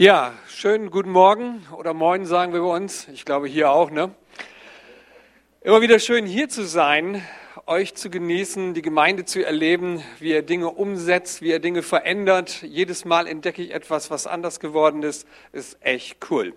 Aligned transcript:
Ja, 0.00 0.32
schönen 0.46 0.92
guten 0.92 1.10
Morgen 1.10 1.66
oder 1.76 1.92
Moin 1.92 2.24
sagen 2.24 2.52
wir 2.52 2.60
bei 2.60 2.68
uns. 2.68 3.08
Ich 3.08 3.24
glaube 3.24 3.48
hier 3.48 3.72
auch, 3.72 3.90
ne? 3.90 4.14
Immer 5.60 5.80
wieder 5.80 5.98
schön 5.98 6.24
hier 6.24 6.48
zu 6.48 6.62
sein, 6.62 7.20
euch 7.66 7.96
zu 7.96 8.08
genießen, 8.08 8.74
die 8.74 8.82
Gemeinde 8.82 9.24
zu 9.24 9.44
erleben, 9.44 10.00
wie 10.20 10.30
ihr 10.30 10.42
Dinge 10.42 10.68
umsetzt, 10.68 11.42
wie 11.42 11.48
ihr 11.48 11.58
Dinge 11.58 11.82
verändert. 11.82 12.62
Jedes 12.62 13.04
Mal 13.06 13.26
entdecke 13.26 13.60
ich 13.60 13.74
etwas, 13.74 14.08
was 14.08 14.28
anders 14.28 14.60
geworden 14.60 15.02
ist. 15.02 15.26
Ist 15.50 15.78
echt 15.80 16.30
cool. 16.30 16.54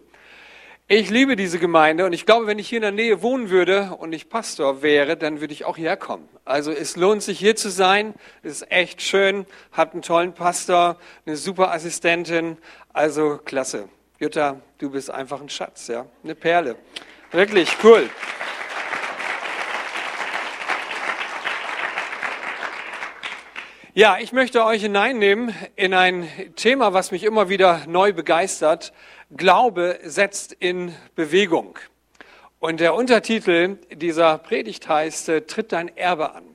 Ich 0.93 1.09
liebe 1.09 1.37
diese 1.37 1.57
Gemeinde 1.57 2.05
und 2.05 2.11
ich 2.11 2.25
glaube, 2.25 2.47
wenn 2.47 2.59
ich 2.59 2.67
hier 2.67 2.79
in 2.79 2.81
der 2.81 2.91
Nähe 2.91 3.21
wohnen 3.21 3.49
würde 3.49 3.95
und 3.97 4.11
ich 4.11 4.27
Pastor 4.27 4.81
wäre, 4.81 5.15
dann 5.15 5.39
würde 5.39 5.53
ich 5.53 5.63
auch 5.63 5.77
hierher 5.77 5.95
kommen. 5.95 6.27
Also 6.43 6.69
es 6.69 6.97
lohnt 6.97 7.23
sich 7.23 7.39
hier 7.39 7.55
zu 7.55 7.69
sein. 7.69 8.13
Es 8.43 8.61
ist 8.61 8.71
echt 8.73 9.01
schön. 9.01 9.45
Habt 9.71 9.93
einen 9.93 10.01
tollen 10.01 10.33
Pastor, 10.33 10.97
eine 11.25 11.37
super 11.37 11.71
Assistentin. 11.71 12.57
Also 12.91 13.39
klasse. 13.45 13.87
Jutta, 14.19 14.59
du 14.79 14.89
bist 14.89 15.09
einfach 15.09 15.39
ein 15.39 15.47
Schatz, 15.47 15.87
ja, 15.87 16.07
eine 16.25 16.35
Perle. 16.35 16.75
Wirklich 17.31 17.69
cool. 17.85 18.09
Ja, 23.93 24.19
ich 24.21 24.31
möchte 24.31 24.63
euch 24.63 24.83
hineinnehmen 24.83 25.53
in 25.75 25.93
ein 25.93 26.25
Thema, 26.55 26.93
was 26.93 27.11
mich 27.11 27.25
immer 27.25 27.49
wieder 27.49 27.81
neu 27.87 28.13
begeistert. 28.13 28.93
Glaube 29.35 29.99
setzt 30.03 30.53
in 30.53 30.95
Bewegung. 31.15 31.77
Und 32.59 32.79
der 32.79 32.95
Untertitel 32.95 33.79
dieser 33.91 34.37
Predigt 34.37 34.87
heißt, 34.87 35.27
äh, 35.27 35.41
tritt 35.41 35.73
dein 35.73 35.89
Erbe 35.97 36.33
an. 36.33 36.45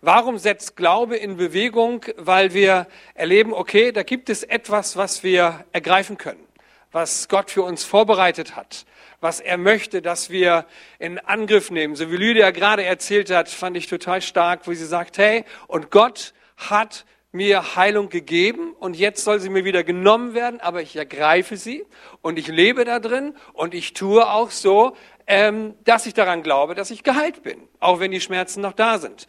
Warum 0.00 0.38
setzt 0.38 0.76
Glaube 0.76 1.14
in 1.14 1.36
Bewegung? 1.36 2.04
Weil 2.16 2.52
wir 2.52 2.88
erleben, 3.14 3.52
okay, 3.52 3.92
da 3.92 4.02
gibt 4.02 4.28
es 4.28 4.42
etwas, 4.42 4.96
was 4.96 5.22
wir 5.22 5.64
ergreifen 5.70 6.18
können, 6.18 6.44
was 6.90 7.28
Gott 7.28 7.52
für 7.52 7.62
uns 7.62 7.84
vorbereitet 7.84 8.56
hat, 8.56 8.86
was 9.20 9.38
er 9.38 9.56
möchte, 9.56 10.02
dass 10.02 10.30
wir 10.30 10.66
in 10.98 11.20
Angriff 11.20 11.70
nehmen. 11.70 11.94
So 11.94 12.10
wie 12.10 12.16
Lydia 12.16 12.50
gerade 12.50 12.82
erzählt 12.82 13.30
hat, 13.30 13.48
fand 13.48 13.76
ich 13.76 13.86
total 13.86 14.20
stark, 14.20 14.66
wo 14.66 14.72
sie 14.72 14.84
sagt, 14.84 15.18
hey, 15.18 15.44
und 15.68 15.92
Gott 15.92 16.34
hat 16.70 17.04
mir 17.32 17.76
Heilung 17.76 18.10
gegeben 18.10 18.74
und 18.78 18.94
jetzt 18.94 19.24
soll 19.24 19.40
sie 19.40 19.48
mir 19.48 19.64
wieder 19.64 19.84
genommen 19.84 20.34
werden, 20.34 20.60
aber 20.60 20.82
ich 20.82 20.96
ergreife 20.96 21.56
sie 21.56 21.84
und 22.20 22.38
ich 22.38 22.48
lebe 22.48 22.84
da 22.84 23.00
drin 23.00 23.34
und 23.54 23.74
ich 23.74 23.94
tue 23.94 24.30
auch 24.30 24.50
so, 24.50 24.94
ähm, 25.26 25.74
dass 25.84 26.04
ich 26.04 26.12
daran 26.12 26.42
glaube, 26.42 26.74
dass 26.74 26.90
ich 26.90 27.02
geheilt 27.02 27.42
bin, 27.42 27.68
auch 27.80 28.00
wenn 28.00 28.10
die 28.10 28.20
Schmerzen 28.20 28.60
noch 28.60 28.74
da 28.74 28.98
sind. 28.98 29.26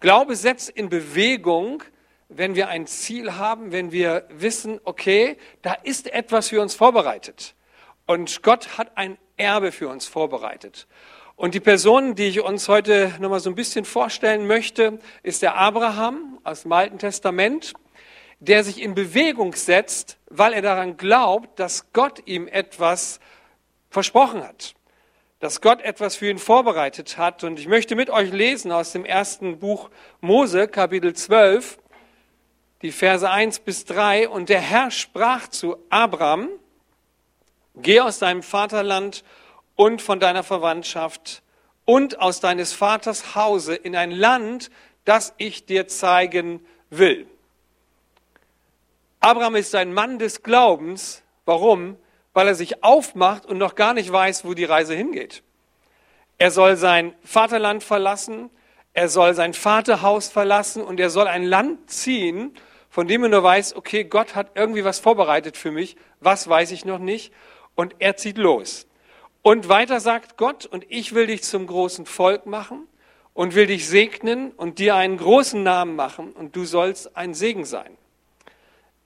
Glaube 0.00 0.36
setzt 0.36 0.68
in 0.68 0.90
Bewegung, 0.90 1.82
wenn 2.28 2.54
wir 2.54 2.68
ein 2.68 2.86
Ziel 2.86 3.36
haben, 3.36 3.72
wenn 3.72 3.90
wir 3.90 4.26
wissen, 4.28 4.80
okay, 4.84 5.38
da 5.62 5.72
ist 5.72 6.12
etwas 6.12 6.48
für 6.48 6.60
uns 6.60 6.74
vorbereitet. 6.74 7.54
Und 8.06 8.42
Gott 8.42 8.76
hat 8.76 8.96
ein 8.96 9.16
Erbe 9.36 9.72
für 9.72 9.88
uns 9.88 10.06
vorbereitet. 10.06 10.86
Und 11.36 11.52
die 11.52 11.60
Person, 11.60 12.14
die 12.14 12.28
ich 12.28 12.40
uns 12.40 12.66
heute 12.66 13.12
nochmal 13.20 13.40
so 13.40 13.50
ein 13.50 13.54
bisschen 13.54 13.84
vorstellen 13.84 14.46
möchte, 14.46 14.98
ist 15.22 15.42
der 15.42 15.56
Abraham 15.56 16.40
aus 16.44 16.62
dem 16.62 16.72
Alten 16.72 16.98
Testament, 16.98 17.74
der 18.40 18.64
sich 18.64 18.80
in 18.80 18.94
Bewegung 18.94 19.54
setzt, 19.54 20.16
weil 20.30 20.54
er 20.54 20.62
daran 20.62 20.96
glaubt, 20.96 21.58
dass 21.60 21.92
Gott 21.92 22.22
ihm 22.24 22.48
etwas 22.48 23.20
versprochen 23.90 24.42
hat, 24.42 24.74
dass 25.38 25.60
Gott 25.60 25.82
etwas 25.82 26.16
für 26.16 26.30
ihn 26.30 26.38
vorbereitet 26.38 27.18
hat. 27.18 27.44
Und 27.44 27.58
ich 27.58 27.68
möchte 27.68 27.96
mit 27.96 28.08
euch 28.08 28.32
lesen 28.32 28.72
aus 28.72 28.92
dem 28.92 29.04
ersten 29.04 29.58
Buch 29.58 29.90
Mose, 30.22 30.68
Kapitel 30.68 31.12
12, 31.12 31.78
die 32.80 32.92
Verse 32.92 33.28
1 33.28 33.58
bis 33.58 33.84
3. 33.84 34.30
Und 34.30 34.48
der 34.48 34.62
Herr 34.62 34.90
sprach 34.90 35.48
zu 35.48 35.76
Abraham, 35.90 36.48
geh 37.74 38.00
aus 38.00 38.20
deinem 38.20 38.42
Vaterland 38.42 39.16
und 39.16 39.45
von 39.76 40.20
deiner 40.20 40.42
Verwandtschaft 40.42 41.42
und 41.84 42.20
aus 42.20 42.40
deines 42.40 42.72
Vaters 42.72 43.34
Hause 43.34 43.74
in 43.74 43.94
ein 43.94 44.10
Land, 44.10 44.70
das 45.04 45.34
ich 45.38 45.66
dir 45.66 45.86
zeigen 45.86 46.64
will. 46.90 47.26
Abraham 49.20 49.56
ist 49.56 49.74
ein 49.74 49.92
Mann 49.92 50.18
des 50.18 50.42
Glaubens. 50.42 51.22
Warum? 51.44 51.96
Weil 52.32 52.48
er 52.48 52.54
sich 52.54 52.84
aufmacht 52.84 53.46
und 53.46 53.58
noch 53.58 53.74
gar 53.74 53.94
nicht 53.94 54.12
weiß, 54.12 54.44
wo 54.44 54.54
die 54.54 54.64
Reise 54.64 54.94
hingeht. 54.94 55.42
Er 56.38 56.50
soll 56.50 56.76
sein 56.76 57.14
Vaterland 57.24 57.82
verlassen, 57.82 58.50
er 58.92 59.08
soll 59.08 59.34
sein 59.34 59.54
Vaterhaus 59.54 60.28
verlassen 60.28 60.82
und 60.82 61.00
er 61.00 61.10
soll 61.10 61.28
ein 61.28 61.44
Land 61.44 61.90
ziehen, 61.90 62.54
von 62.90 63.08
dem 63.08 63.22
er 63.24 63.28
nur 63.30 63.42
weiß, 63.42 63.76
okay, 63.76 64.04
Gott 64.04 64.34
hat 64.34 64.52
irgendwie 64.54 64.84
was 64.84 65.00
vorbereitet 65.00 65.56
für 65.56 65.70
mich, 65.70 65.96
was 66.20 66.48
weiß 66.48 66.70
ich 66.72 66.84
noch 66.84 66.98
nicht, 66.98 67.32
und 67.74 67.94
er 67.98 68.16
zieht 68.16 68.38
los. 68.38 68.86
Und 69.46 69.68
weiter 69.68 70.00
sagt 70.00 70.36
Gott, 70.36 70.66
und 70.66 70.84
ich 70.88 71.14
will 71.14 71.28
dich 71.28 71.44
zum 71.44 71.68
großen 71.68 72.04
Volk 72.04 72.46
machen 72.46 72.88
und 73.32 73.54
will 73.54 73.68
dich 73.68 73.86
segnen 73.86 74.50
und 74.50 74.80
dir 74.80 74.96
einen 74.96 75.18
großen 75.18 75.62
Namen 75.62 75.94
machen 75.94 76.32
und 76.32 76.56
du 76.56 76.64
sollst 76.64 77.16
ein 77.16 77.32
Segen 77.32 77.64
sein. 77.64 77.96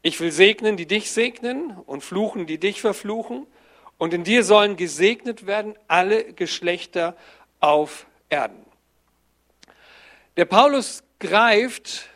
Ich 0.00 0.18
will 0.18 0.32
segnen, 0.32 0.78
die 0.78 0.86
dich 0.86 1.10
segnen 1.10 1.72
und 1.84 2.02
fluchen, 2.02 2.46
die 2.46 2.56
dich 2.56 2.80
verfluchen. 2.80 3.46
Und 3.98 4.14
in 4.14 4.24
dir 4.24 4.42
sollen 4.42 4.78
gesegnet 4.78 5.46
werden 5.46 5.74
alle 5.88 6.32
Geschlechter 6.32 7.18
auf 7.60 8.06
Erden. 8.30 8.64
Der 10.38 10.46
Paulus 10.46 11.02
greift 11.18 12.08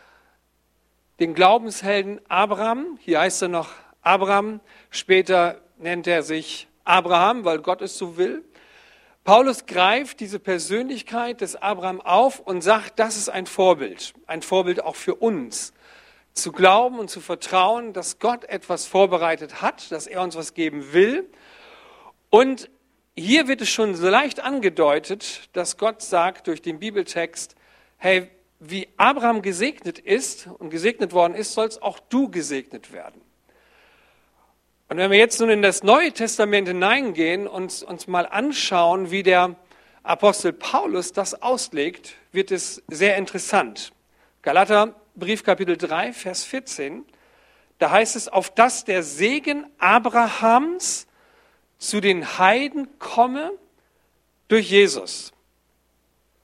den 1.20 1.34
Glaubenshelden 1.34 2.22
Abraham, 2.30 2.98
hier 3.02 3.20
heißt 3.20 3.42
er 3.42 3.48
noch 3.48 3.68
Abraham, 4.00 4.60
später 4.88 5.60
nennt 5.76 6.06
er 6.06 6.22
sich 6.22 6.68
Abraham, 6.84 7.44
weil 7.44 7.58
Gott 7.58 7.82
es 7.82 7.98
so 7.98 8.16
will. 8.16 8.44
Paulus 9.24 9.64
greift 9.64 10.20
diese 10.20 10.38
Persönlichkeit 10.38 11.40
des 11.40 11.56
Abraham 11.56 12.00
auf 12.00 12.40
und 12.40 12.60
sagt, 12.60 12.98
das 12.98 13.16
ist 13.16 13.30
ein 13.30 13.46
Vorbild, 13.46 14.12
ein 14.26 14.42
Vorbild 14.42 14.84
auch 14.84 14.96
für 14.96 15.14
uns. 15.14 15.72
Zu 16.34 16.52
glauben 16.52 16.98
und 16.98 17.08
zu 17.08 17.20
vertrauen, 17.20 17.92
dass 17.92 18.18
Gott 18.18 18.44
etwas 18.44 18.86
vorbereitet 18.86 19.62
hat, 19.62 19.90
dass 19.92 20.06
er 20.06 20.20
uns 20.20 20.36
was 20.36 20.52
geben 20.52 20.92
will. 20.92 21.30
Und 22.28 22.68
hier 23.16 23.48
wird 23.48 23.60
es 23.60 23.70
schon 23.70 23.94
so 23.94 24.08
leicht 24.08 24.40
angedeutet, 24.40 25.48
dass 25.52 25.78
Gott 25.78 26.02
sagt 26.02 26.48
durch 26.48 26.60
den 26.60 26.80
Bibeltext, 26.80 27.54
hey, 27.96 28.28
wie 28.58 28.88
Abraham 28.96 29.40
gesegnet 29.40 29.98
ist 29.98 30.48
und 30.58 30.70
gesegnet 30.70 31.12
worden 31.12 31.34
ist, 31.34 31.54
sollst 31.54 31.82
auch 31.82 31.98
du 31.98 32.30
gesegnet 32.30 32.92
werden. 32.92 33.20
Und 34.94 34.98
wenn 34.98 35.10
wir 35.10 35.18
jetzt 35.18 35.40
nun 35.40 35.50
in 35.50 35.60
das 35.60 35.82
Neue 35.82 36.12
Testament 36.12 36.68
hineingehen 36.68 37.48
und 37.48 37.82
uns 37.82 38.06
mal 38.06 38.26
anschauen, 38.26 39.10
wie 39.10 39.24
der 39.24 39.56
Apostel 40.04 40.52
Paulus 40.52 41.12
das 41.12 41.42
auslegt, 41.42 42.14
wird 42.30 42.52
es 42.52 42.80
sehr 42.86 43.16
interessant. 43.16 43.90
Galater 44.42 44.94
Brief 45.16 45.42
Kapitel 45.42 45.76
3, 45.76 46.12
Vers 46.12 46.44
14, 46.44 47.04
da 47.80 47.90
heißt 47.90 48.14
es, 48.14 48.28
auf 48.28 48.50
dass 48.50 48.84
der 48.84 49.02
Segen 49.02 49.66
Abrahams 49.78 51.08
zu 51.78 52.00
den 52.00 52.38
Heiden 52.38 52.96
komme 53.00 53.50
durch 54.46 54.70
Jesus 54.70 55.32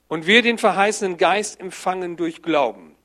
und 0.08 0.26
wir 0.26 0.42
den 0.42 0.58
verheißenen 0.58 1.18
Geist 1.18 1.60
empfangen 1.60 2.16
durch 2.16 2.42
Glauben. 2.42 2.96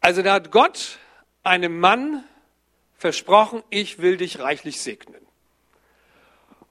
Also 0.00 0.22
da 0.22 0.34
hat 0.34 0.52
Gott 0.52 1.00
einem 1.42 1.80
Mann 1.80 2.22
versprochen, 2.98 3.62
ich 3.70 4.00
will 4.00 4.18
dich 4.18 4.40
reichlich 4.40 4.80
segnen. 4.80 5.26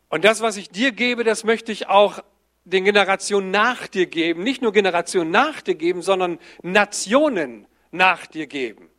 Und 0.09 0.23
das, 0.23 0.41
was 0.41 0.57
ich 0.57 0.69
dir 0.69 0.91
gebe, 0.91 1.23
das 1.23 1.43
möchte 1.43 1.71
ich 1.71 1.88
auch 1.88 2.19
den 2.65 2.83
Generationen 2.83 3.49
nach 3.49 3.88
dir 3.88 4.05
geben. 4.05 4.43
Nicht 4.43 4.61
nur 4.61 4.73
Generationen 4.73 5.31
nach 5.31 5.61
dir 5.61 5.75
geben, 5.75 6.01
sondern 6.01 6.38
Nationen 6.61 7.65
nach 7.91 8.27
dir 8.27 8.45
geben. 8.45 8.89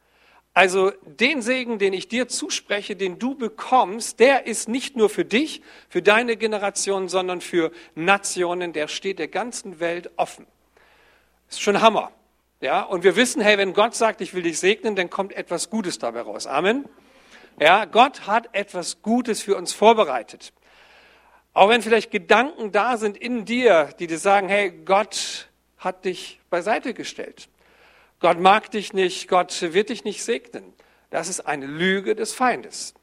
Also 0.54 0.90
den 1.04 1.40
Segen, 1.40 1.78
den 1.78 1.92
ich 1.92 2.08
dir 2.08 2.26
zuspreche, 2.28 2.96
den 2.96 3.18
du 3.18 3.36
bekommst, 3.36 4.18
der 4.18 4.46
ist 4.46 4.68
nicht 4.68 4.96
nur 4.96 5.08
für 5.08 5.24
dich, 5.24 5.62
für 5.88 6.02
deine 6.02 6.36
Generation, 6.36 7.08
sondern 7.08 7.40
für 7.40 7.70
Nationen, 7.94 8.72
der 8.72 8.88
steht 8.88 9.18
der 9.18 9.28
ganzen 9.28 9.80
Welt 9.80 10.10
offen. 10.16 10.46
Ist 11.48 11.62
schon 11.62 11.80
Hammer. 11.80 12.10
Ja, 12.60 12.82
und 12.82 13.04
wir 13.04 13.14
wissen, 13.14 13.40
hey, 13.40 13.56
wenn 13.56 13.72
Gott 13.72 13.94
sagt, 13.94 14.20
ich 14.20 14.34
will 14.34 14.42
dich 14.42 14.58
segnen, 14.58 14.96
dann 14.96 15.10
kommt 15.10 15.32
etwas 15.32 15.70
Gutes 15.70 15.98
dabei 15.98 16.22
raus. 16.22 16.46
Amen. 16.48 16.86
Ja, 17.60 17.84
Gott 17.86 18.26
hat 18.26 18.48
etwas 18.52 19.02
Gutes 19.02 19.42
für 19.42 19.56
uns 19.56 19.72
vorbereitet. 19.72 20.52
Auch 21.54 21.68
wenn 21.68 21.82
vielleicht 21.82 22.10
Gedanken 22.10 22.70
da 22.70 22.96
sind 22.96 23.16
in 23.16 23.44
dir, 23.44 23.90
die 23.98 24.06
dir 24.06 24.18
sagen, 24.18 24.48
hey, 24.48 24.70
Gott 24.70 25.48
hat 25.76 26.04
dich 26.04 26.40
beiseite 26.50 26.94
gestellt. 26.94 27.48
Gott 28.20 28.38
mag 28.38 28.70
dich 28.70 28.92
nicht, 28.92 29.28
Gott 29.28 29.60
wird 29.72 29.88
dich 29.88 30.04
nicht 30.04 30.22
segnen. 30.22 30.72
Das 31.10 31.28
ist 31.28 31.40
eine 31.40 31.66
Lüge 31.66 32.14
des 32.14 32.32
Feindes. 32.32 32.94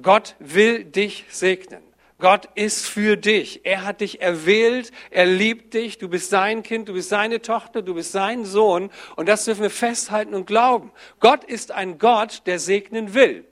Gott 0.00 0.36
will 0.38 0.84
dich 0.84 1.24
segnen. 1.30 1.82
Gott 2.18 2.48
ist 2.54 2.86
für 2.86 3.16
dich. 3.16 3.64
Er 3.64 3.84
hat 3.84 4.02
dich 4.02 4.20
erwählt. 4.20 4.92
Er 5.10 5.24
liebt 5.26 5.72
dich. 5.74 5.98
Du 5.98 6.08
bist 6.08 6.30
sein 6.30 6.62
Kind. 6.62 6.88
Du 6.88 6.92
bist 6.92 7.08
seine 7.08 7.40
Tochter. 7.40 7.80
Du 7.82 7.94
bist 7.94 8.12
sein 8.12 8.44
Sohn. 8.44 8.90
Und 9.16 9.26
das 9.28 9.46
dürfen 9.46 9.62
wir 9.62 9.70
festhalten 9.70 10.34
und 10.34 10.46
glauben. 10.46 10.92
Gott 11.18 11.44
ist 11.44 11.72
ein 11.72 11.98
Gott, 11.98 12.42
der 12.44 12.58
segnen 12.58 13.14
will. 13.14 13.49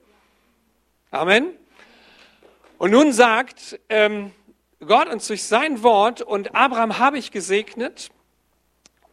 Amen. 1.10 1.56
Und 2.76 2.90
nun 2.90 3.12
sagt 3.12 3.81
ähm, 3.88 4.31
Gott 4.87 5.08
uns 5.08 5.26
durch 5.26 5.43
sein 5.44 5.82
Wort, 5.82 6.20
und 6.20 6.55
Abraham 6.55 6.99
habe 6.99 7.16
ich 7.16 7.31
gesegnet, 7.31 8.10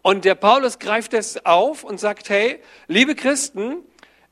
und 0.01 0.25
der 0.25 0.36
Paulus 0.36 0.77
greift 0.77 1.13
es 1.13 1.45
auf 1.45 1.86
und 1.86 1.97
sagt, 1.97 2.27
hey, 2.27 2.59
liebe 2.88 3.15
Christen, 3.15 3.77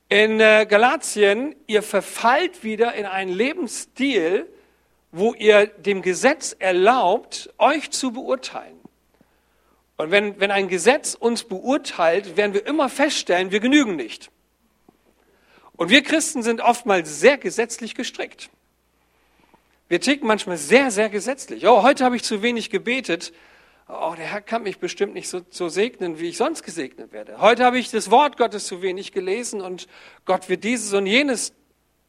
in 0.10 0.42
äh, 0.42 0.68
Galatien, 0.70 1.56
ihr 1.66 1.84
verfallt 1.84 2.66
wieder 2.66 2.96
in 2.96 3.06
einen 3.06 3.32
Lebensstil, 3.32 4.46
wo 5.14 5.34
ihr 5.34 5.68
dem 5.68 6.02
Gesetz 6.02 6.54
erlaubt, 6.60 7.50
euch 7.60 7.92
zu 7.92 8.12
beurteilen. 8.12 8.78
Und 9.96 10.12
wenn, 10.12 10.38
wenn 10.38 10.52
ein 10.52 10.68
Gesetz 10.68 11.16
uns 11.16 11.46
beurteilt, 11.46 12.36
werden 12.36 12.54
wir 12.54 12.68
immer 12.68 12.90
feststellen, 12.90 13.52
wir 13.52 13.62
genügen 13.62 13.96
nicht. 13.96 14.33
Und 15.76 15.90
wir 15.90 16.04
Christen 16.04 16.44
sind 16.44 16.62
oftmals 16.62 17.20
sehr 17.20 17.38
gesetzlich 17.38 17.96
gestrickt. 17.96 18.50
Wir 19.90 20.00
ticken 20.00 20.28
manchmal 20.28 20.58
sehr, 20.58 20.92
sehr 20.92 21.10
gesetzlich. 21.10 21.68
Oh, 21.68 21.84
heute 21.84 22.06
habe 22.06 22.16
ich 22.16 22.24
zu 22.24 22.42
wenig 22.42 22.70
gebetet 22.70 23.34
oh, 23.88 24.14
der 24.16 24.26
Herr 24.26 24.42
kann 24.42 24.64
mich 24.64 24.80
bestimmt 24.80 25.14
nicht 25.14 25.30
so, 25.30 25.42
so 25.50 25.70
segnen, 25.70 26.20
wie 26.20 26.30
ich 26.30 26.38
sonst 26.38 26.64
gesegnet 26.64 27.12
werde. 27.12 27.40
Heute 27.40 27.66
habe 27.66 27.78
ich 27.78 27.92
das 27.92 28.12
Wort 28.12 28.38
Gottes 28.38 28.66
zu 28.66 28.82
wenig 28.82 29.12
gelesen 29.12 29.62
und 29.62 29.88
Gott 30.26 30.50
wird 30.50 30.64
dieses 30.64 30.94
und 30.94 31.06
jenes 31.06 31.54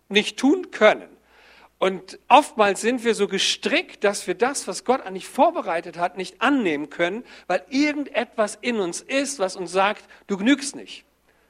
nicht 0.08 0.38
tun 0.38 0.70
können. 0.70 1.08
Und 1.78 2.18
oftmals 2.28 2.80
sind 2.80 3.04
wir 3.04 3.14
so 3.14 3.26
gestrickt, 3.26 4.04
dass 4.04 4.26
wir 4.26 4.34
das, 4.34 4.68
was 4.68 4.84
Gott 4.84 5.02
eigentlich 5.02 5.26
vorbereitet 5.26 5.98
hat, 5.98 6.16
nicht 6.16 6.40
annehmen 6.40 6.88
können, 6.88 7.24
weil 7.46 7.64
irgendetwas 7.68 8.56
in 8.60 8.76
uns 8.76 9.00
ist, 9.00 9.38
was 9.38 9.56
uns 9.56 9.72
sagt, 9.72 10.04
du 10.26 10.38
genügst 10.38 10.76
nicht. 10.76 11.04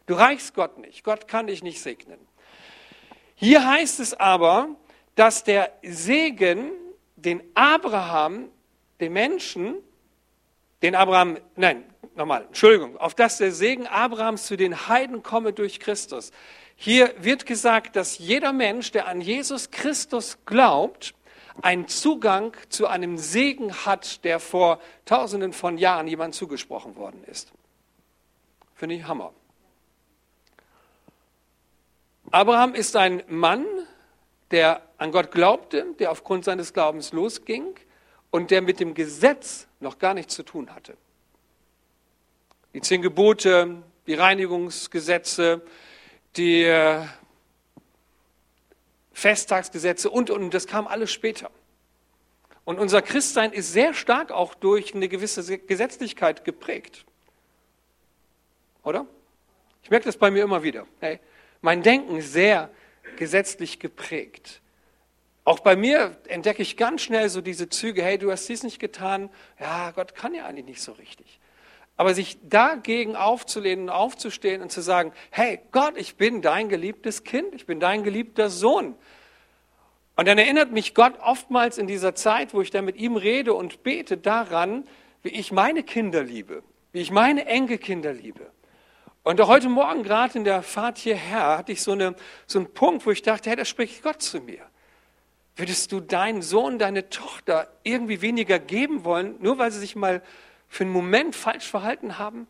Du 0.07 0.15
reichst 0.15 0.55
Gott 0.55 0.79
nicht. 0.79 1.05
Gott 1.05 1.29
kann 1.29 1.47
dich 1.47 1.63
nicht 1.63 1.81
segnen. 1.81 2.19
Hier 3.35 3.67
heißt 3.67 4.01
es 4.01 4.15
aber, 4.15 4.69
dass 5.15 5.45
der 5.45 5.73
Segen, 5.83 6.71
den 7.17 7.43
Abraham, 7.55 8.49
den 9.01 9.13
Menschen, 9.13 9.77
den 10.83 10.95
Abraham, 10.95 11.39
nein, 11.57 11.85
nochmal, 12.15 12.45
Entschuldigung, 12.45 12.97
auf 12.99 13.15
dass 13.15 13.39
der 13.39 13.53
Segen 13.53 13.87
Abrahams 13.87 14.47
zu 14.47 14.57
den 14.57 14.89
Heiden 14.89 15.23
komme 15.23 15.53
durch 15.53 15.81
Christus. 15.81 16.31
Hier 16.77 17.15
wird 17.19 17.47
gesagt, 17.47 17.97
dass 17.97 18.19
jeder 18.19 18.53
Mensch, 18.53 18.91
der 18.91 19.07
an 19.09 19.21
Jesus 19.21 19.71
Christus 19.71 20.39
glaubt, 20.45 21.15
einen 21.63 21.87
Zugang 21.87 22.57
zu 22.69 22.89
einem 22.89 23.17
Segen 23.17 23.73
hat, 23.87 24.25
der 24.25 24.41
vor 24.41 24.81
tausenden 25.05 25.53
von 25.53 25.79
Jahren 25.79 26.09
jemand 26.09 26.35
zugesprochen 26.35 26.97
worden 26.97 27.23
ist. 27.25 27.53
Finde 28.75 28.97
ich 28.97 29.07
Hammer. 29.07 29.33
Abraham 32.35 32.75
ist 32.75 32.97
ein 32.97 33.23
Mann, 33.29 33.65
der 34.51 34.83
an 34.99 35.13
Gott 35.13 35.31
glaubte, 35.31 35.95
der 36.01 36.11
aufgrund 36.11 36.45
seines 36.45 36.73
Glaubens 36.73 37.13
losging 37.13 37.77
und 38.33 38.51
der 38.51 38.61
mit 38.61 38.81
dem 38.81 38.95
Gesetz 38.95 39.69
noch 39.79 40.01
gar 40.01 40.15
nichts 40.15 40.35
zu 40.35 40.43
tun 40.43 40.75
hatte. 40.75 40.97
Die 42.73 42.81
zehn 42.81 43.03
Gebote, 43.03 43.85
die 44.09 44.15
Reinigungsgesetze, 44.15 45.63
die 46.35 46.65
äh, 46.65 47.03
Festtagsgesetze 49.13 50.11
und, 50.11 50.29
und 50.31 50.53
das 50.53 50.67
kam 50.67 50.89
alles 50.89 51.13
später. 51.13 51.53
Und 52.65 52.81
unser 52.81 53.01
Christsein 53.01 53.53
ist 53.53 53.73
sehr 53.73 53.95
stark 53.95 54.33
auch 54.33 54.57
durch 54.57 54.93
eine 54.93 55.09
gewisse 55.09 55.57
Gesetzlichkeit 55.57 56.45
geprägt. 56.45 57.05
Oder? 58.83 59.07
Ich 59.85 59.91
merke 59.91 60.07
das 60.07 60.17
bei 60.17 60.33
mir 60.33 60.43
immer 60.43 60.65
wieder. 60.65 60.89
Hey, 60.99 61.21
mein 61.65 61.83
Denken 61.83 62.21
sehr 62.21 62.69
gesetzlich 63.17 63.81
geprägt. 63.81 64.61
Auch 65.45 65.61
bei 65.61 65.77
mir 65.77 66.17
entdecke 66.29 66.61
ich 66.61 66.77
ganz 66.77 67.01
schnell 67.01 67.31
so 67.31 67.41
diese 67.41 67.71
Züge, 67.71 68.03
hey, 68.03 68.19
du 68.19 68.31
hast 68.31 68.47
dies 68.49 68.63
nicht 68.63 68.79
getan, 68.79 69.31
ja, 69.59 69.91
Gott 69.93 70.15
kann 70.15 70.35
ja 70.35 70.45
eigentlich 70.45 70.67
nicht 70.67 70.83
so 70.83 70.93
richtig. 70.93 71.41
Aber 71.97 72.13
sich 72.13 72.37
dagegen 72.43 73.17
aufzulehnen, 73.17 73.89
aufzustehen 73.89 74.61
und 74.61 74.73
zu 74.73 74.83
sagen, 74.83 75.13
hey, 75.31 75.59
Gott, 75.73 75.97
ich 75.97 76.17
bin 76.17 76.43
dein 76.43 76.69
geliebtes 76.69 77.25
Kind, 77.25 77.55
ich 77.55 77.65
bin 77.65 77.81
dein 77.81 78.03
geliebter 78.03 78.51
Sohn. 78.51 78.95
Und 80.17 80.29
dann 80.29 80.37
erinnert 80.37 80.71
mich 80.71 80.95
Gott 80.95 81.15
oftmals 81.21 81.79
in 81.79 81.87
dieser 81.87 82.15
Zeit, 82.15 82.53
wo 82.53 82.61
ich 82.61 82.71
dann 82.71 82.85
mit 82.85 82.97
ihm 82.97 83.17
rede 83.17 83.55
und 83.55 83.83
bete, 83.83 84.19
daran, 84.19 84.87
wie 85.23 85.31
ich 85.31 85.51
meine 85.51 85.83
Kinder 85.83 86.23
liebe, 86.23 86.63
wie 86.93 87.01
ich 87.01 87.11
meine 87.11 87.47
Enkelkinder 87.47 88.13
liebe. 88.13 88.51
Und 89.25 89.41
auch 89.41 89.49
heute 89.49 89.71
Morgen, 89.71 90.03
gerade 90.03 90.37
in 90.37 90.45
der 90.45 90.63
Fahrt 90.63 90.99
hierher, 90.99 91.57
hatte 91.57 91.73
ich 91.73 91.83
so, 91.83 91.93
eine, 91.93 92.15
so 92.47 92.59
einen 92.59 92.71
Punkt, 92.75 93.07
wo 93.07 93.11
ich 93.11 93.23
dachte, 93.23 93.49
hey, 93.49 93.57
da 93.57 93.65
spricht 93.65 94.03
Gott 94.03 94.21
zu 94.21 94.39
mir. 94.41 94.61
Würdest 95.57 95.93
du 95.93 96.01
deinen 96.01 96.43
Sohn, 96.43 96.79
deine 96.79 97.09
Tochter 97.09 97.69
irgendwie 97.85 98.21
weniger 98.21 98.59
geben 98.59 99.03
wollen, 99.05 99.37
nur 99.41 99.57
weil 99.57 99.73
sie 99.73 99.79
sich 99.79 99.97
mal 99.97 100.23
für 100.69 100.85
einen 100.85 100.93
Moment 100.93 101.35
falsch 101.35 101.67
verhalten 101.67 102.19
haben? 102.19 102.47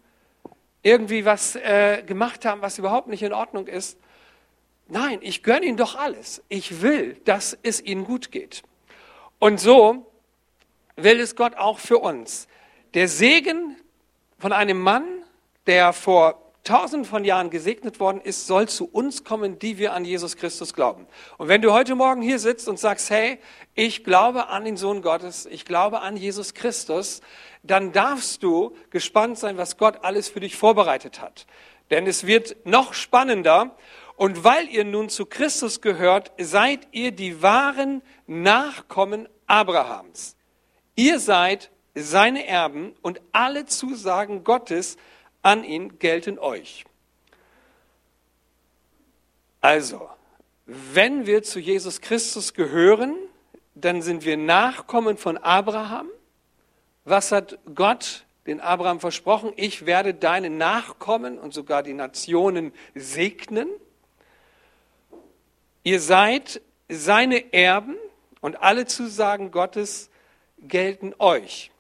Irgendwie 0.83 1.25
was 1.25 1.55
äh, 1.55 2.03
gemacht 2.05 2.45
haben, 2.45 2.61
was 2.61 2.77
überhaupt 2.77 3.07
nicht 3.07 3.23
in 3.23 3.33
Ordnung 3.33 3.69
ist? 3.69 3.97
Nein, 4.89 5.21
ich 5.23 5.45
gönne 5.45 5.67
ihnen 5.67 5.77
doch 5.77 5.95
alles. 5.95 6.43
Ich 6.49 6.83
will, 6.83 7.15
dass 7.25 7.57
es 7.63 7.81
ihnen 7.81 8.05
gut 8.05 8.33
geht. 8.33 8.65
Und 9.39 9.61
so 9.61 10.11
will 10.97 11.21
es 11.21 11.37
Gott 11.37 11.55
auch 11.57 11.79
für 11.79 11.99
uns. 11.99 12.49
Der 12.95 13.07
Segen 13.07 13.77
von 14.41 14.53
einem 14.53 14.81
Mann, 14.81 15.07
der 15.67 15.93
vor 15.93 16.44
tausend 16.65 17.07
von 17.07 17.25
Jahren 17.25 17.51
gesegnet 17.51 18.01
worden 18.01 18.21
ist, 18.23 18.47
soll 18.47 18.69
zu 18.69 18.87
uns 18.87 19.23
kommen, 19.23 19.59
die 19.59 19.79
wir 19.79 19.93
an 19.93 20.05
Jesus 20.05 20.37
Christus 20.37 20.73
glauben. 20.73 21.07
Und 21.37 21.49
wenn 21.49 21.63
du 21.63 21.73
heute 21.73 21.95
Morgen 21.95 22.23
hier 22.23 22.39
sitzt 22.39 22.69
und 22.69 22.79
sagst, 22.79 23.11
hey, 23.11 23.39
ich 23.75 24.03
glaube 24.03 24.49
an 24.49 24.65
den 24.65 24.77
Sohn 24.77 25.03
Gottes, 25.03 25.47
ich 25.47 25.65
glaube 25.65 26.01
an 26.01 26.17
Jesus 26.17 26.55
Christus, 26.55 27.21
dann 27.63 27.93
darfst 27.93 28.43
du 28.43 28.75
gespannt 28.91 29.39
sein, 29.39 29.59
was 29.59 29.77
Gott 29.77 29.99
alles 30.03 30.29
für 30.29 30.41
dich 30.41 30.57
vorbereitet 30.57 31.21
hat. 31.21 31.47
Denn 31.91 32.07
es 32.07 32.27
wird 32.27 32.57
noch 32.65 32.95
spannender. 32.95 33.77
Und 34.17 34.45
weil 34.45 34.69
ihr 34.69 34.85
nun 34.85 35.09
zu 35.09 35.27
Christus 35.27 35.81
gehört, 35.81 36.33
seid 36.39 36.89
ihr 36.93 37.13
die 37.13 37.43
wahren 37.43 38.03
Nachkommen 38.27 39.29
Abrahams. 39.47 40.37
Ihr 40.95 41.19
seid 41.19 41.71
seine 41.95 42.47
Erben 42.47 42.95
und 43.03 43.21
alle 43.33 43.67
Zusagen 43.67 44.45
Gottes 44.45 44.97
an 45.45 45.63
ihn 45.63 45.99
gelten 45.99 46.39
euch. 46.39 46.85
Also, 49.61 50.09
wenn 50.67 51.27
wir 51.27 51.43
zu 51.43 51.61
Jesus 51.61 52.01
Christus 52.01 52.55
gehören, 52.55 53.15
dann 53.75 54.03
sind 54.03 54.25
wir 54.25 54.37
Nachkommen 54.37 55.17
von 55.17 55.37
Abraham. 55.37 56.09
Was 57.05 57.33
hat 57.33 57.59
Gott 57.75 58.25
den 58.47 58.61
Abraham 58.61 59.01
versprochen? 59.01 59.53
Ich 59.57 59.85
werde 59.85 60.15
deine 60.15 60.49
Nachkommen 60.49 61.39
und 61.39 61.53
sogar 61.53 61.83
die 61.83 61.93
Nationen 61.93 62.73
segnen. 62.95 63.69
Ihr 65.83 66.01
seid 66.01 66.63
seine 66.89 67.53
Erben 67.53 67.97
und 68.41 68.63
alle 68.63 68.87
Zusagen 68.87 69.51
Gottes 69.51 70.09
gelten 70.59 71.15
euch. 71.19 71.71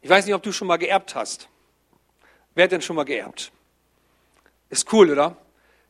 Ich 0.00 0.08
weiß 0.08 0.24
nicht, 0.24 0.34
ob 0.34 0.42
du 0.42 0.52
schon 0.52 0.68
mal 0.68 0.78
geerbt 0.78 1.14
hast. 1.14 1.48
Wer 2.54 2.64
hat 2.64 2.72
denn 2.72 2.82
schon 2.82 2.96
mal 2.96 3.04
geerbt? 3.04 3.52
Ist 4.70 4.92
cool, 4.92 5.10
oder? 5.10 5.36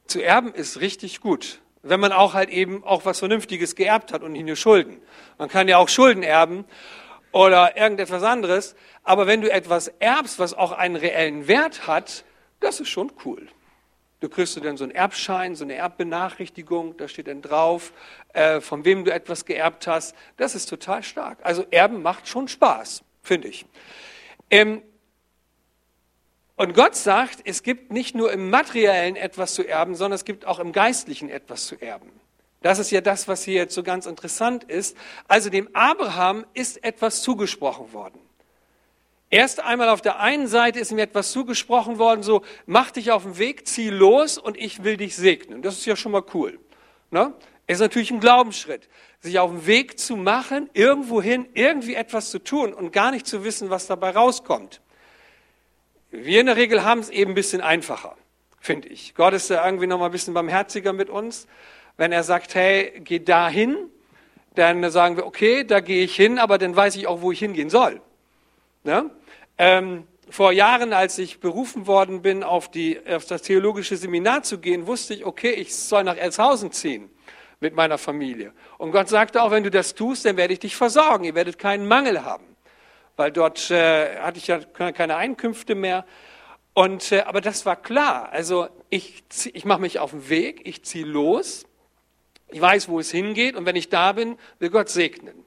Zu 0.06 0.22
erben 0.22 0.54
ist 0.54 0.80
richtig 0.80 1.20
gut. 1.20 1.60
Wenn 1.82 2.00
man 2.00 2.12
auch 2.12 2.34
halt 2.34 2.48
eben 2.48 2.82
auch 2.84 3.04
was 3.04 3.18
Vernünftiges 3.18 3.74
geerbt 3.74 4.12
hat 4.12 4.22
und 4.22 4.32
nicht 4.32 4.46
nur 4.46 4.56
Schulden. 4.56 5.00
Man 5.38 5.48
kann 5.48 5.68
ja 5.68 5.76
auch 5.78 5.88
Schulden 5.88 6.22
erben 6.22 6.64
oder 7.32 7.76
irgendetwas 7.76 8.22
anderes. 8.22 8.74
Aber 9.02 9.26
wenn 9.26 9.42
du 9.42 9.50
etwas 9.50 9.88
erbst, 9.98 10.38
was 10.38 10.54
auch 10.54 10.72
einen 10.72 10.96
reellen 10.96 11.46
Wert 11.48 11.86
hat, 11.86 12.24
das 12.60 12.80
ist 12.80 12.88
schon 12.88 13.12
cool. 13.24 13.48
Du 14.20 14.30
kriegst 14.30 14.56
du 14.56 14.60
dann 14.60 14.78
so 14.78 14.84
einen 14.84 14.94
Erbschein, 14.94 15.54
so 15.54 15.64
eine 15.64 15.74
Erbbenachrichtigung, 15.74 16.96
da 16.96 17.08
steht 17.08 17.26
dann 17.26 17.42
drauf, 17.42 17.92
äh, 18.32 18.62
von 18.62 18.86
wem 18.86 19.04
du 19.04 19.12
etwas 19.12 19.44
geerbt 19.44 19.86
hast. 19.86 20.14
Das 20.38 20.54
ist 20.54 20.66
total 20.66 21.02
stark. 21.02 21.40
Also 21.42 21.66
Erben 21.70 22.00
macht 22.00 22.26
schon 22.26 22.48
Spaß, 22.48 23.02
finde 23.22 23.48
ich. 23.48 23.66
Ähm, 24.48 24.82
und 26.56 26.74
Gott 26.74 26.94
sagt, 26.94 27.40
es 27.44 27.62
gibt 27.62 27.92
nicht 27.92 28.14
nur 28.14 28.32
im 28.32 28.50
materiellen 28.50 29.16
etwas 29.16 29.54
zu 29.54 29.66
erben, 29.66 29.94
sondern 29.94 30.14
es 30.14 30.24
gibt 30.24 30.46
auch 30.46 30.58
im 30.58 30.72
geistlichen 30.72 31.28
etwas 31.28 31.66
zu 31.66 31.80
erben. 31.80 32.10
Das 32.62 32.78
ist 32.78 32.90
ja 32.90 33.00
das, 33.00 33.28
was 33.28 33.44
hier 33.44 33.54
jetzt 33.54 33.74
so 33.74 33.82
ganz 33.82 34.06
interessant 34.06 34.64
ist. 34.64 34.96
Also 35.28 35.50
dem 35.50 35.68
Abraham 35.74 36.46
ist 36.54 36.82
etwas 36.82 37.22
zugesprochen 37.22 37.92
worden. 37.92 38.18
Erst 39.28 39.60
einmal 39.60 39.88
auf 39.88 40.00
der 40.00 40.20
einen 40.20 40.46
Seite 40.46 40.78
ist 40.78 40.92
ihm 40.92 40.98
etwas 40.98 41.32
zugesprochen 41.32 41.98
worden, 41.98 42.22
so 42.22 42.42
mach 42.66 42.92
dich 42.92 43.10
auf 43.10 43.24
den 43.24 43.36
Weg, 43.36 43.66
zieh 43.66 43.90
los 43.90 44.38
und 44.38 44.56
ich 44.56 44.84
will 44.84 44.96
dich 44.96 45.16
segnen. 45.16 45.60
Das 45.60 45.74
ist 45.74 45.86
ja 45.86 45.96
schon 45.96 46.12
mal 46.12 46.22
cool. 46.34 46.60
Ne? 47.10 47.34
Ist 47.66 47.80
natürlich 47.80 48.12
ein 48.12 48.20
Glaubensschritt, 48.20 48.88
sich 49.20 49.40
auf 49.40 49.50
den 49.50 49.66
Weg 49.66 49.98
zu 49.98 50.16
machen, 50.16 50.70
irgendwohin 50.72 51.48
irgendwie 51.54 51.96
etwas 51.96 52.30
zu 52.30 52.38
tun 52.38 52.72
und 52.72 52.92
gar 52.92 53.10
nicht 53.10 53.26
zu 53.26 53.44
wissen, 53.44 53.70
was 53.70 53.88
dabei 53.88 54.10
rauskommt. 54.10 54.80
Wir 56.16 56.40
in 56.40 56.46
der 56.46 56.56
Regel 56.56 56.84
haben 56.84 57.00
es 57.00 57.10
eben 57.10 57.32
ein 57.32 57.34
bisschen 57.34 57.60
einfacher, 57.60 58.16
finde 58.60 58.88
ich. 58.88 59.16
Gott 59.16 59.34
ist 59.34 59.50
da 59.50 59.64
irgendwie 59.66 59.88
noch 59.88 59.98
mal 59.98 60.06
ein 60.06 60.12
bisschen 60.12 60.32
barmherziger 60.32 60.92
mit 60.92 61.10
uns, 61.10 61.48
Wenn 61.96 62.12
er 62.12 62.22
sagt, 62.22 62.54
hey, 62.54 63.00
geh 63.04 63.20
dahin, 63.20 63.76
dann 64.54 64.88
sagen 64.90 65.16
wir, 65.16 65.26
okay, 65.26 65.64
da 65.64 65.80
gehe 65.80 66.04
ich 66.04 66.14
hin, 66.14 66.38
aber 66.38 66.58
dann 66.58 66.74
weiß 66.74 66.96
ich 66.96 67.06
auch, 67.06 67.20
wo 67.20 67.32
ich 67.32 67.38
hingehen 67.38 67.70
soll. 67.70 68.00
Ne? 68.84 69.10
Ähm, 69.58 70.06
vor 70.30 70.52
Jahren, 70.52 70.92
als 70.92 71.18
ich 71.18 71.40
berufen 71.40 71.86
worden 71.86 72.22
bin, 72.22 72.42
auf, 72.42 72.70
die, 72.70 73.00
auf 73.06 73.26
das 73.26 73.42
theologische 73.42 73.96
Seminar 73.96 74.42
zu 74.42 74.58
gehen, 74.58 74.86
wusste 74.86 75.14
ich, 75.14 75.24
okay, 75.24 75.50
ich 75.50 75.74
soll 75.74 76.04
nach 76.04 76.16
Elshausen 76.16 76.72
ziehen 76.72 77.10
mit 77.60 77.74
meiner 77.74 77.98
Familie. 77.98 78.52
Und 78.78 78.92
Gott 78.92 79.08
sagte 79.08 79.42
auch, 79.42 79.50
wenn 79.50 79.64
du 79.64 79.70
das 79.70 79.94
tust, 79.94 80.24
dann 80.24 80.36
werde 80.36 80.52
ich 80.52 80.60
dich 80.60 80.76
versorgen. 80.76 81.24
Ihr 81.24 81.34
werdet 81.34 81.58
keinen 81.58 81.86
Mangel 81.86 82.24
haben. 82.24 82.53
Weil 83.16 83.30
dort 83.32 83.70
äh, 83.70 84.18
hatte 84.18 84.38
ich 84.38 84.48
ja 84.48 84.58
keine 84.58 85.16
Einkünfte 85.16 85.74
mehr. 85.74 86.04
Und, 86.72 87.12
äh, 87.12 87.20
aber 87.20 87.40
das 87.40 87.64
war 87.66 87.76
klar. 87.76 88.30
Also 88.30 88.68
ich, 88.90 89.24
ich 89.52 89.64
mache 89.64 89.80
mich 89.80 89.98
auf 89.98 90.10
den 90.10 90.28
Weg, 90.28 90.62
ich 90.66 90.82
ziehe 90.84 91.06
los. 91.06 91.66
Ich 92.48 92.60
weiß, 92.60 92.88
wo 92.88 92.98
es 93.00 93.10
hingeht. 93.10 93.56
Und 93.56 93.66
wenn 93.66 93.76
ich 93.76 93.88
da 93.88 94.12
bin, 94.12 94.36
will 94.58 94.70
Gott 94.70 94.88
segnen. 94.88 95.44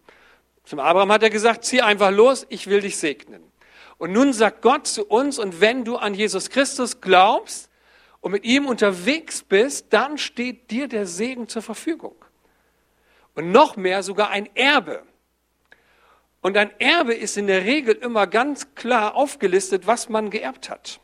Zum 0.63 0.79
Abraham 0.79 1.11
hat 1.11 1.23
er 1.23 1.29
gesagt, 1.29 1.63
zieh 1.63 1.81
einfach 1.81 2.11
los, 2.11 2.45
ich 2.49 2.67
will 2.67 2.81
dich 2.81 2.97
segnen. 2.97 3.41
Und 3.97 4.11
nun 4.11 4.33
sagt 4.33 4.61
Gott 4.61 4.85
zu 4.85 5.05
uns, 5.05 5.39
und 5.39 5.61
wenn 5.61 5.85
du 5.85 5.95
an 5.95 6.13
Jesus 6.13 6.49
Christus 6.49 6.99
glaubst 7.01 7.69
und 8.19 8.31
mit 8.31 8.43
ihm 8.43 8.67
unterwegs 8.67 9.43
bist, 9.43 9.87
dann 9.91 10.17
steht 10.17 10.69
dir 10.69 10.87
der 10.87 11.05
Segen 11.05 11.47
zur 11.47 11.61
Verfügung. 11.61 12.15
Und 13.33 13.51
noch 13.51 13.77
mehr 13.77 14.03
sogar 14.03 14.29
ein 14.29 14.53
Erbe. 14.55 15.03
Und 16.47 16.55
ein 16.55 16.71
Erbe 16.79 17.13
ist 17.13 17.35
in 17.35 17.47
der 17.47 17.65
Regel 17.65 17.93
immer 17.93 18.25
ganz 18.25 18.73
klar 18.73 19.15
aufgelistet, 19.15 19.85
was 19.85 20.07
man 20.07 20.29
geerbt 20.29 20.69
hat. 20.69 21.01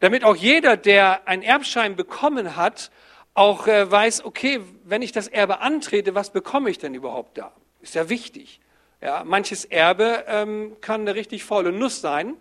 Damit 0.00 0.24
auch 0.24 0.34
jeder, 0.34 0.76
der 0.76 1.28
einen 1.28 1.44
Erbschein 1.44 1.94
bekommen 1.94 2.56
hat, 2.56 2.90
auch 3.34 3.68
äh, 3.68 3.88
weiß, 3.88 4.24
okay, 4.24 4.60
wenn 4.82 5.02
ich 5.02 5.12
das 5.12 5.28
Erbe 5.28 5.60
antrete, 5.60 6.16
was 6.16 6.30
bekomme 6.30 6.68
ich 6.68 6.78
denn 6.78 6.94
überhaupt 6.94 7.38
da? 7.38 7.52
Ist 7.80 7.94
ja 7.94 8.08
wichtig. 8.08 8.58
Ja, 9.00 9.22
manches 9.22 9.66
Erbe 9.66 10.24
ähm, 10.26 10.78
kann 10.80 11.02
eine 11.02 11.14
richtig 11.14 11.44
faule 11.44 11.70
Nuss 11.70 12.00
sein, 12.00 12.34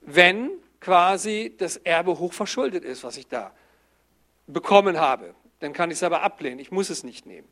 wenn 0.00 0.50
quasi 0.80 1.54
das 1.56 1.76
Erbe 1.76 2.18
hoch 2.18 2.32
verschuldet 2.32 2.84
ist, 2.84 3.04
was 3.04 3.16
ich 3.18 3.28
da 3.28 3.52
bekommen 4.48 4.98
habe. 4.98 5.32
Dann 5.60 5.72
kann 5.72 5.92
ich 5.92 5.98
es 5.98 6.02
aber 6.02 6.22
ablehnen. 6.22 6.58
Ich 6.58 6.72
muss 6.72 6.90
es 6.90 7.04
nicht 7.04 7.24
nehmen. 7.24 7.46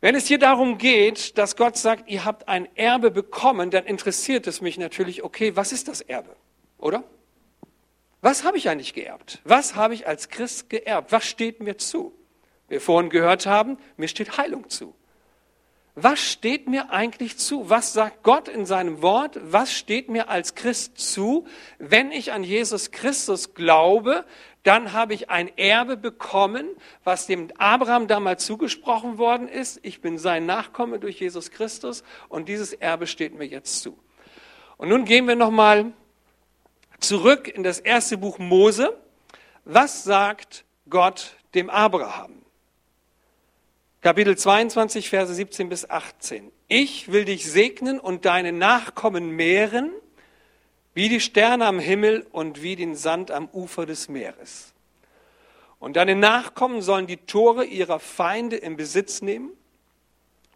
Wenn 0.00 0.14
es 0.14 0.26
hier 0.26 0.38
darum 0.38 0.78
geht, 0.78 1.36
dass 1.36 1.56
Gott 1.56 1.76
sagt, 1.76 2.08
ihr 2.08 2.24
habt 2.24 2.48
ein 2.48 2.68
Erbe 2.76 3.10
bekommen, 3.10 3.70
dann 3.70 3.84
interessiert 3.84 4.46
es 4.46 4.60
mich 4.60 4.78
natürlich, 4.78 5.22
okay, 5.22 5.56
was 5.56 5.72
ist 5.72 5.88
das 5.88 6.00
Erbe? 6.00 6.34
Oder? 6.78 7.04
Was 8.22 8.44
habe 8.44 8.56
ich 8.56 8.68
eigentlich 8.68 8.94
geerbt? 8.94 9.40
Was 9.44 9.76
habe 9.76 9.94
ich 9.94 10.06
als 10.06 10.28
Christ 10.28 10.70
geerbt? 10.70 11.12
Was 11.12 11.26
steht 11.26 11.60
mir 11.60 11.76
zu? 11.76 12.14
Wir 12.68 12.80
vorhin 12.80 13.10
gehört 13.10 13.46
haben, 13.46 13.78
mir 13.96 14.08
steht 14.08 14.38
Heilung 14.38 14.68
zu 14.70 14.94
was 16.02 16.20
steht 16.20 16.68
mir 16.68 16.90
eigentlich 16.90 17.36
zu? 17.36 17.68
Was 17.68 17.92
sagt 17.92 18.22
Gott 18.22 18.48
in 18.48 18.64
seinem 18.64 19.02
Wort? 19.02 19.38
Was 19.42 19.72
steht 19.72 20.08
mir 20.08 20.28
als 20.28 20.54
Christ 20.54 20.98
zu? 20.98 21.46
Wenn 21.78 22.12
ich 22.12 22.32
an 22.32 22.44
Jesus 22.44 22.90
Christus 22.90 23.54
glaube, 23.54 24.24
dann 24.62 24.92
habe 24.92 25.14
ich 25.14 25.30
ein 25.30 25.56
Erbe 25.56 25.96
bekommen, 25.96 26.68
was 27.02 27.26
dem 27.26 27.48
Abraham 27.56 28.08
damals 28.08 28.44
zugesprochen 28.44 29.16
worden 29.16 29.48
ist. 29.48 29.80
Ich 29.82 30.00
bin 30.00 30.18
sein 30.18 30.44
Nachkomme 30.46 30.98
durch 30.98 31.20
Jesus 31.20 31.50
Christus 31.50 32.04
und 32.28 32.48
dieses 32.48 32.72
Erbe 32.72 33.06
steht 33.06 33.34
mir 33.34 33.46
jetzt 33.46 33.82
zu. 33.82 33.98
Und 34.76 34.88
nun 34.88 35.04
gehen 35.04 35.26
wir 35.26 35.36
nochmal 35.36 35.92
zurück 37.00 37.48
in 37.48 37.62
das 37.62 37.80
erste 37.80 38.18
Buch 38.18 38.38
Mose. 38.38 38.98
Was 39.64 40.04
sagt 40.04 40.64
Gott 40.88 41.36
dem 41.54 41.70
Abraham? 41.70 42.40
Kapitel 44.02 44.36
22, 44.36 45.10
Verse 45.10 45.34
17 45.34 45.68
bis 45.68 45.88
18. 45.88 46.50
Ich 46.68 47.12
will 47.12 47.26
dich 47.26 47.50
segnen 47.50 48.00
und 48.00 48.24
deine 48.24 48.52
Nachkommen 48.52 49.30
mehren, 49.30 49.92
wie 50.94 51.08
die 51.08 51.20
Sterne 51.20 51.66
am 51.66 51.78
Himmel 51.78 52.26
und 52.32 52.62
wie 52.62 52.76
den 52.76 52.94
Sand 52.94 53.30
am 53.30 53.48
Ufer 53.52 53.86
des 53.86 54.08
Meeres. 54.08 54.72
Und 55.78 55.96
deine 55.96 56.14
Nachkommen 56.14 56.82
sollen 56.82 57.06
die 57.06 57.16
Tore 57.16 57.64
ihrer 57.64 58.00
Feinde 58.00 58.56
in 58.56 58.76
Besitz 58.76 59.22
nehmen. 59.22 59.50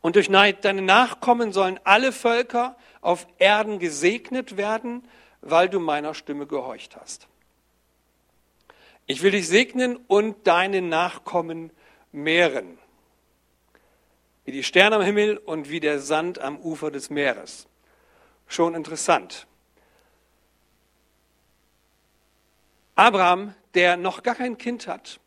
Und 0.03 0.17
durch 0.17 0.29
deine 0.29 0.83
Nachkommen 0.83 1.53
sollen 1.53 1.81
alle 1.85 2.13
Völker 2.13 2.77
auf 3.01 3.27
Erden 3.39 3.79
gesegnet 3.79 4.57
werden, 4.57 5.09
weil 5.41 5.69
du 5.69 5.81
meiner 5.81 6.15
Stimme 6.15 6.47
gehorcht 6.47 6.97
hast. 6.97 7.27
Ich 9.07 9.23
will 9.23 9.31
dich 9.31 9.49
segnen 9.49 9.97
und 9.97 10.47
deine 10.47 10.83
Nachkommen 10.83 11.71
mehren 12.13 12.79
wie 14.45 14.53
die 14.53 14.63
Sterne 14.63 14.97
am 14.97 15.03
Himmel 15.03 15.39
und 15.39 15.71
wie 15.71 15.81
der 15.81 15.99
Sand 15.99 16.39
am 16.39 16.59
Ufer 16.59 16.91
des 16.91 17.11
Meeres. 17.11 17.67
Schon 18.47 18.75
interessant. 18.75 19.47
Abraham, 22.97 23.55
der 23.75 23.97
noch 23.97 24.23
gar 24.23 24.35
kein 24.35 24.57
Kind 24.57 24.87
hat, 24.87 25.21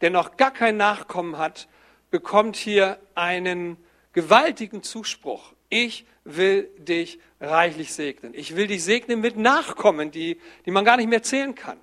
der 0.00 0.10
noch 0.10 0.36
gar 0.36 0.50
kein 0.50 0.76
Nachkommen 0.76 1.38
hat, 1.38 1.68
bekommt 2.10 2.56
hier 2.56 2.98
einen 3.14 3.76
gewaltigen 4.12 4.82
Zuspruch. 4.82 5.52
Ich 5.68 6.06
will 6.24 6.70
dich 6.78 7.18
reichlich 7.40 7.92
segnen. 7.92 8.32
Ich 8.34 8.56
will 8.56 8.66
dich 8.66 8.84
segnen 8.84 9.20
mit 9.20 9.36
Nachkommen, 9.36 10.10
die, 10.10 10.40
die 10.64 10.70
man 10.70 10.84
gar 10.84 10.96
nicht 10.96 11.08
mehr 11.08 11.22
zählen 11.22 11.54
kann. 11.54 11.78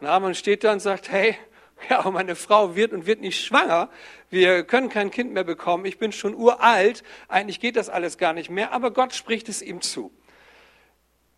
Und 0.00 0.08
Abraham 0.08 0.34
steht 0.34 0.64
da 0.64 0.72
und 0.72 0.80
sagt, 0.80 1.10
hey, 1.10 1.36
ja, 1.88 2.08
meine 2.10 2.34
Frau 2.34 2.74
wird 2.74 2.92
und 2.92 3.06
wird 3.06 3.20
nicht 3.20 3.44
schwanger. 3.44 3.88
Wir 4.30 4.64
können 4.64 4.88
kein 4.88 5.10
Kind 5.10 5.32
mehr 5.32 5.44
bekommen. 5.44 5.84
Ich 5.84 5.98
bin 5.98 6.10
schon 6.10 6.34
uralt. 6.34 7.04
Eigentlich 7.28 7.60
geht 7.60 7.76
das 7.76 7.88
alles 7.88 8.18
gar 8.18 8.32
nicht 8.32 8.50
mehr. 8.50 8.72
Aber 8.72 8.90
Gott 8.90 9.14
spricht 9.14 9.48
es 9.48 9.62
ihm 9.62 9.80
zu. 9.80 10.12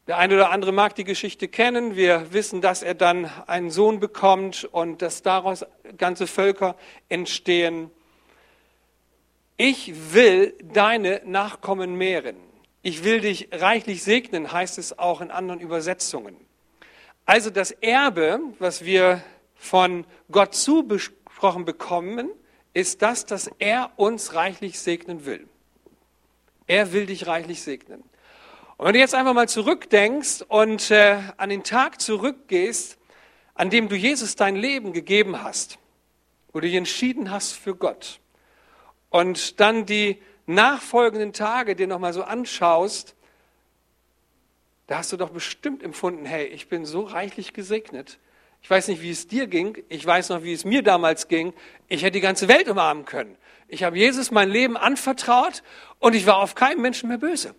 Der 0.06 0.18
eine 0.18 0.34
oder 0.34 0.50
andere 0.50 0.72
mag 0.72 0.94
die 0.94 1.04
Geschichte 1.04 1.48
kennen. 1.48 1.96
Wir 1.96 2.32
wissen, 2.32 2.60
dass 2.60 2.82
er 2.82 2.94
dann 2.94 3.30
einen 3.46 3.70
Sohn 3.70 4.00
bekommt 4.00 4.64
und 4.64 5.00
dass 5.00 5.22
daraus 5.22 5.64
ganze 5.96 6.26
Völker 6.26 6.76
entstehen. 7.08 7.90
Ich 9.56 10.12
will 10.12 10.54
deine 10.62 11.22
Nachkommen 11.24 11.94
mehren. 11.96 12.36
Ich 12.82 13.02
will 13.02 13.20
dich 13.20 13.48
reichlich 13.50 14.02
segnen, 14.02 14.52
heißt 14.52 14.76
es 14.76 14.98
auch 14.98 15.22
in 15.22 15.30
anderen 15.30 15.60
Übersetzungen. 15.60 16.36
Also 17.24 17.48
das 17.48 17.70
Erbe, 17.70 18.40
was 18.58 18.84
wir 18.84 19.22
von 19.54 20.04
Gott 20.30 20.54
zugesprochen 20.54 21.64
bekommen, 21.64 22.28
ist 22.74 23.00
das, 23.00 23.24
dass 23.24 23.50
er 23.58 23.92
uns 23.96 24.34
reichlich 24.34 24.78
segnen 24.78 25.24
will. 25.24 25.48
Er 26.66 26.92
will 26.92 27.06
dich 27.06 27.26
reichlich 27.26 27.62
segnen. 27.62 28.02
Und 28.76 28.86
wenn 28.86 28.94
du 28.94 28.98
jetzt 28.98 29.14
einfach 29.14 29.34
mal 29.34 29.48
zurückdenkst 29.48 30.42
und 30.48 30.90
äh, 30.90 31.18
an 31.36 31.48
den 31.48 31.62
Tag 31.62 32.00
zurückgehst, 32.00 32.98
an 33.54 33.70
dem 33.70 33.88
du 33.88 33.94
Jesus 33.94 34.34
dein 34.34 34.56
Leben 34.56 34.92
gegeben 34.92 35.42
hast, 35.42 35.78
wo 36.52 36.60
du 36.60 36.66
dich 36.66 36.74
entschieden 36.76 37.30
hast 37.30 37.52
für 37.52 37.76
Gott, 37.76 38.20
und 39.10 39.60
dann 39.60 39.86
die 39.86 40.20
nachfolgenden 40.46 41.32
Tage 41.32 41.76
dir 41.76 41.86
nochmal 41.86 42.12
so 42.12 42.24
anschaust, 42.24 43.14
da 44.88 44.98
hast 44.98 45.12
du 45.12 45.16
doch 45.16 45.30
bestimmt 45.30 45.84
empfunden, 45.84 46.26
hey, 46.26 46.46
ich 46.46 46.68
bin 46.68 46.84
so 46.84 47.02
reichlich 47.02 47.52
gesegnet. 47.52 48.18
Ich 48.60 48.68
weiß 48.68 48.88
nicht, 48.88 49.02
wie 49.02 49.10
es 49.10 49.28
dir 49.28 49.46
ging. 49.46 49.82
Ich 49.88 50.04
weiß 50.04 50.30
noch, 50.30 50.42
wie 50.42 50.52
es 50.52 50.64
mir 50.64 50.82
damals 50.82 51.28
ging. 51.28 51.54
Ich 51.86 52.02
hätte 52.02 52.12
die 52.12 52.20
ganze 52.20 52.48
Welt 52.48 52.68
umarmen 52.68 53.04
können. 53.04 53.36
Ich 53.68 53.84
habe 53.84 53.96
Jesus 53.96 54.30
mein 54.30 54.50
Leben 54.50 54.76
anvertraut 54.76 55.62
und 56.00 56.14
ich 56.14 56.26
war 56.26 56.38
auf 56.38 56.54
keinen 56.54 56.82
Menschen 56.82 57.08
mehr 57.08 57.18
böse. 57.18 57.54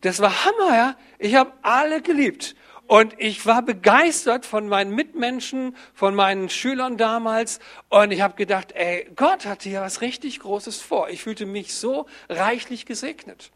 Das 0.00 0.20
war 0.20 0.44
Hammer, 0.44 0.76
ja. 0.76 0.96
Ich 1.18 1.34
habe 1.34 1.52
alle 1.62 2.02
geliebt. 2.02 2.56
Und 2.86 3.14
ich 3.18 3.46
war 3.46 3.62
begeistert 3.62 4.44
von 4.44 4.66
meinen 4.66 4.92
Mitmenschen, 4.92 5.76
von 5.94 6.14
meinen 6.14 6.48
Schülern 6.48 6.96
damals. 6.96 7.60
Und 7.88 8.10
ich 8.10 8.20
habe 8.20 8.34
gedacht, 8.34 8.72
ey, 8.72 9.08
Gott 9.14 9.46
hatte 9.46 9.68
ja 9.68 9.82
was 9.82 10.00
richtig 10.00 10.40
Großes 10.40 10.80
vor. 10.80 11.08
Ich 11.08 11.22
fühlte 11.22 11.46
mich 11.46 11.74
so 11.74 12.06
reichlich 12.28 12.86
gesegnet. 12.86 13.52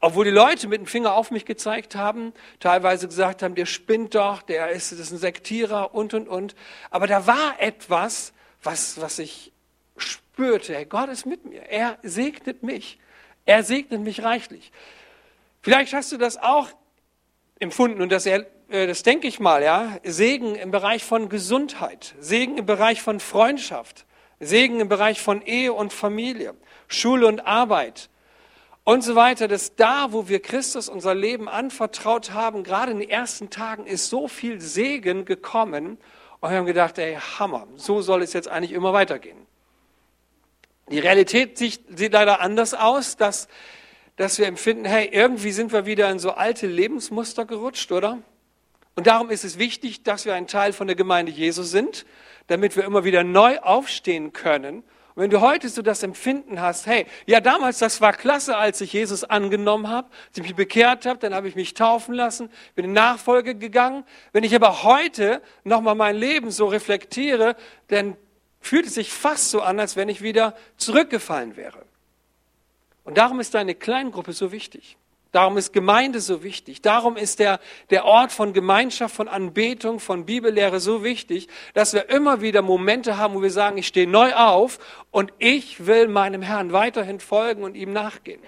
Obwohl 0.00 0.26
die 0.26 0.30
Leute 0.30 0.68
mit 0.68 0.78
dem 0.80 0.86
Finger 0.86 1.14
auf 1.14 1.32
mich 1.32 1.44
gezeigt 1.44 1.96
haben, 1.96 2.32
teilweise 2.60 3.08
gesagt 3.08 3.42
haben, 3.42 3.56
der 3.56 3.66
spinnt 3.66 4.14
doch, 4.14 4.42
der 4.42 4.70
ist, 4.70 4.92
ist 4.92 5.10
ein 5.10 5.18
Sektierer 5.18 5.92
und, 5.92 6.14
und, 6.14 6.28
und. 6.28 6.54
Aber 6.90 7.08
da 7.08 7.26
war 7.26 7.60
etwas, 7.60 8.32
was, 8.62 9.00
was 9.00 9.18
ich 9.18 9.52
spürte. 9.96 10.76
Hey, 10.76 10.86
Gott 10.86 11.08
ist 11.08 11.26
mit 11.26 11.44
mir. 11.44 11.62
Er 11.62 11.98
segnet 12.04 12.62
mich. 12.62 13.00
Er 13.44 13.64
segnet 13.64 14.02
mich 14.02 14.22
reichlich. 14.22 14.70
Vielleicht 15.68 15.92
hast 15.92 16.12
du 16.12 16.16
das 16.16 16.38
auch 16.38 16.68
empfunden 17.60 18.00
und 18.00 18.10
das, 18.10 18.24
äh, 18.24 18.46
das 18.70 19.02
denke 19.02 19.28
ich 19.28 19.38
mal, 19.38 19.62
ja. 19.62 19.98
Segen 20.02 20.54
im 20.54 20.70
Bereich 20.70 21.04
von 21.04 21.28
Gesundheit, 21.28 22.14
Segen 22.18 22.56
im 22.56 22.64
Bereich 22.64 23.02
von 23.02 23.20
Freundschaft, 23.20 24.06
Segen 24.40 24.80
im 24.80 24.88
Bereich 24.88 25.20
von 25.20 25.42
Ehe 25.42 25.74
und 25.74 25.92
Familie, 25.92 26.54
Schule 26.86 27.26
und 27.26 27.40
Arbeit, 27.40 28.08
und 28.84 29.04
so 29.04 29.14
weiter, 29.14 29.46
dass 29.46 29.76
da, 29.76 30.10
wo 30.10 30.26
wir 30.26 30.40
Christus 30.40 30.88
unser 30.88 31.14
Leben 31.14 31.50
anvertraut 31.50 32.30
haben, 32.32 32.64
gerade 32.64 32.92
in 32.92 33.00
den 33.00 33.10
ersten 33.10 33.50
Tagen 33.50 33.84
ist 33.84 34.08
so 34.08 34.26
viel 34.26 34.62
Segen 34.62 35.26
gekommen 35.26 35.98
Und 36.40 36.50
wir 36.50 36.56
haben 36.56 36.64
gedacht, 36.64 36.96
ey, 36.96 37.18
Hammer, 37.38 37.66
so 37.76 38.00
soll 38.00 38.22
es 38.22 38.32
jetzt 38.32 38.48
eigentlich 38.48 38.72
immer 38.72 38.94
weitergehen. 38.94 39.46
Die 40.90 40.98
Realität 40.98 41.58
sieht, 41.58 41.82
sieht 41.94 42.14
leider 42.14 42.40
anders 42.40 42.72
aus, 42.72 43.18
dass, 43.18 43.48
dass 44.18 44.38
wir 44.38 44.46
empfinden, 44.46 44.84
hey, 44.84 45.08
irgendwie 45.10 45.52
sind 45.52 45.72
wir 45.72 45.86
wieder 45.86 46.10
in 46.10 46.18
so 46.18 46.32
alte 46.32 46.66
Lebensmuster 46.66 47.46
gerutscht, 47.46 47.90
oder? 47.92 48.18
Und 48.96 49.06
darum 49.06 49.30
ist 49.30 49.44
es 49.44 49.58
wichtig, 49.58 50.02
dass 50.02 50.24
wir 50.24 50.34
ein 50.34 50.48
Teil 50.48 50.72
von 50.72 50.88
der 50.88 50.96
Gemeinde 50.96 51.30
Jesus 51.30 51.70
sind, 51.70 52.04
damit 52.48 52.76
wir 52.76 52.84
immer 52.84 53.04
wieder 53.04 53.22
neu 53.22 53.58
aufstehen 53.60 54.32
können. 54.32 54.78
Und 55.14 55.22
wenn 55.22 55.30
du 55.30 55.40
heute 55.40 55.68
so 55.68 55.82
das 55.82 56.02
Empfinden 56.02 56.60
hast, 56.60 56.86
hey, 56.86 57.06
ja 57.26 57.40
damals, 57.40 57.78
das 57.78 58.00
war 58.00 58.12
klasse, 58.12 58.56
als 58.56 58.80
ich 58.80 58.92
Jesus 58.92 59.22
angenommen 59.22 59.88
habe, 59.88 60.08
als 60.28 60.38
ich 60.38 60.42
mich 60.42 60.56
bekehrt 60.56 61.06
habe, 61.06 61.20
dann 61.20 61.32
habe 61.32 61.46
ich 61.46 61.54
mich 61.54 61.74
taufen 61.74 62.12
lassen, 62.12 62.50
bin 62.74 62.86
in 62.86 62.92
Nachfolge 62.92 63.54
gegangen. 63.54 64.02
Wenn 64.32 64.42
ich 64.42 64.54
aber 64.54 64.82
heute 64.82 65.42
nochmal 65.62 65.94
mein 65.94 66.16
Leben 66.16 66.50
so 66.50 66.66
reflektiere, 66.66 67.54
dann 67.86 68.16
fühlt 68.60 68.86
es 68.86 68.94
sich 68.94 69.12
fast 69.12 69.50
so 69.50 69.62
an, 69.62 69.78
als 69.78 69.94
wenn 69.94 70.08
ich 70.08 70.22
wieder 70.22 70.56
zurückgefallen 70.76 71.56
wäre. 71.56 71.87
Und 73.08 73.16
darum 73.16 73.40
ist 73.40 73.54
deine 73.54 73.74
Kleingruppe 73.74 74.34
so 74.34 74.52
wichtig. 74.52 74.98
Darum 75.32 75.56
ist 75.56 75.72
Gemeinde 75.72 76.20
so 76.20 76.42
wichtig. 76.42 76.82
Darum 76.82 77.16
ist 77.16 77.38
der, 77.38 77.58
der 77.88 78.04
Ort 78.04 78.32
von 78.32 78.52
Gemeinschaft, 78.52 79.16
von 79.16 79.28
Anbetung, 79.28 79.98
von 79.98 80.26
Bibellehre 80.26 80.78
so 80.78 81.02
wichtig, 81.02 81.48
dass 81.72 81.94
wir 81.94 82.10
immer 82.10 82.42
wieder 82.42 82.60
Momente 82.60 83.16
haben, 83.16 83.32
wo 83.32 83.40
wir 83.40 83.50
sagen, 83.50 83.78
ich 83.78 83.86
stehe 83.86 84.06
neu 84.06 84.34
auf 84.34 84.78
und 85.10 85.32
ich 85.38 85.86
will 85.86 86.06
meinem 86.06 86.42
Herrn 86.42 86.74
weiterhin 86.74 87.18
folgen 87.18 87.62
und 87.62 87.76
ihm 87.76 87.94
nachgehen. 87.94 88.42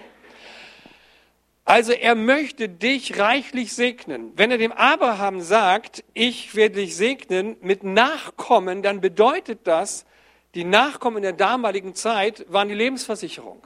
Also 1.65 1.93
er 1.93 2.13
möchte 2.13 2.69
dich 2.69 3.17
reichlich 3.17 3.73
segnen. 3.73 4.31
Wenn 4.35 4.51
er 4.51 4.59
dem 4.59 4.73
Abraham 4.73 5.41
sagt, 5.41 6.03
ich 6.13 6.53
werde 6.53 6.75
dich 6.75 6.95
segnen 6.95 7.57
mit 7.61 7.83
Nachkommen, 7.83 8.83
dann 8.83 9.01
bedeutet 9.01 9.61
das, 9.63 10.05
die 10.53 10.65
Nachkommen 10.65 11.17
in 11.17 11.23
der 11.23 11.33
damaligen 11.33 11.95
Zeit 11.95 12.45
waren 12.47 12.67
die 12.67 12.75
Lebensversicherung. 12.75 13.65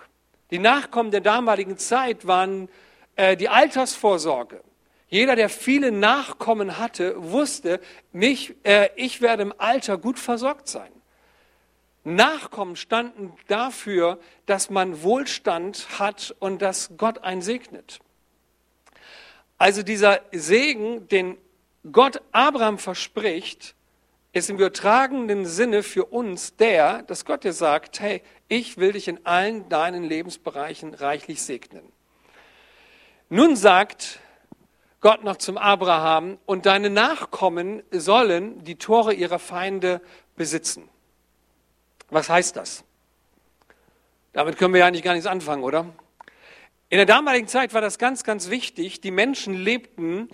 Die 0.51 0.59
Nachkommen 0.59 1.11
der 1.11 1.21
damaligen 1.21 1.77
Zeit 1.77 2.27
waren 2.27 2.69
äh, 3.15 3.35
die 3.35 3.49
Altersvorsorge. 3.49 4.61
Jeder, 5.07 5.35
der 5.35 5.49
viele 5.49 5.91
Nachkommen 5.91 6.77
hatte, 6.77 7.15
wusste, 7.31 7.79
mich, 8.11 8.55
äh, 8.63 8.89
ich 8.95 9.21
werde 9.21 9.43
im 9.43 9.53
Alter 9.57 9.97
gut 9.97 10.19
versorgt 10.19 10.67
sein. 10.67 10.91
Nachkommen 12.03 12.75
standen 12.75 13.33
dafür, 13.47 14.19
dass 14.45 14.69
man 14.69 15.01
Wohlstand 15.01 15.87
hat 15.97 16.35
und 16.39 16.61
dass 16.61 16.91
Gott 16.97 17.23
einen 17.23 17.41
segnet. 17.41 17.99
Also 19.57 19.81
dieser 19.81 20.21
Segen, 20.31 21.07
den 21.07 21.37
Gott 21.91 22.21
Abraham 22.31 22.77
verspricht, 22.77 23.75
ist 24.33 24.49
im 24.49 24.57
übertragenen 24.57 25.45
Sinne 25.45 25.81
für 25.81 26.05
uns 26.05 26.55
der, 26.57 27.03
dass 27.03 27.25
Gott 27.25 27.43
dir 27.43 27.53
sagt, 27.53 28.01
hey, 28.01 28.21
ich 28.47 28.77
will 28.77 28.93
dich 28.93 29.07
in 29.07 29.25
allen 29.25 29.67
deinen 29.69 30.03
Lebensbereichen 30.03 30.93
reichlich 30.93 31.41
segnen. 31.41 31.83
Nun 33.29 33.55
sagt 33.55 34.19
Gott 35.01 35.23
noch 35.23 35.37
zum 35.37 35.57
Abraham, 35.57 36.37
und 36.45 36.65
deine 36.65 36.89
Nachkommen 36.89 37.83
sollen 37.91 38.63
die 38.63 38.75
Tore 38.75 39.13
ihrer 39.13 39.39
Feinde 39.39 40.01
besitzen. 40.35 40.89
Was 42.09 42.29
heißt 42.29 42.55
das? 42.55 42.83
Damit 44.33 44.57
können 44.57 44.73
wir 44.73 44.79
ja 44.79 44.87
eigentlich 44.87 45.03
gar 45.03 45.13
nichts 45.13 45.27
anfangen, 45.27 45.63
oder? 45.63 45.85
In 46.89 46.97
der 46.97 47.05
damaligen 47.05 47.47
Zeit 47.47 47.73
war 47.73 47.81
das 47.81 47.97
ganz, 47.97 48.23
ganz 48.23 48.49
wichtig. 48.49 49.01
Die 49.01 49.11
Menschen 49.11 49.53
lebten 49.53 50.29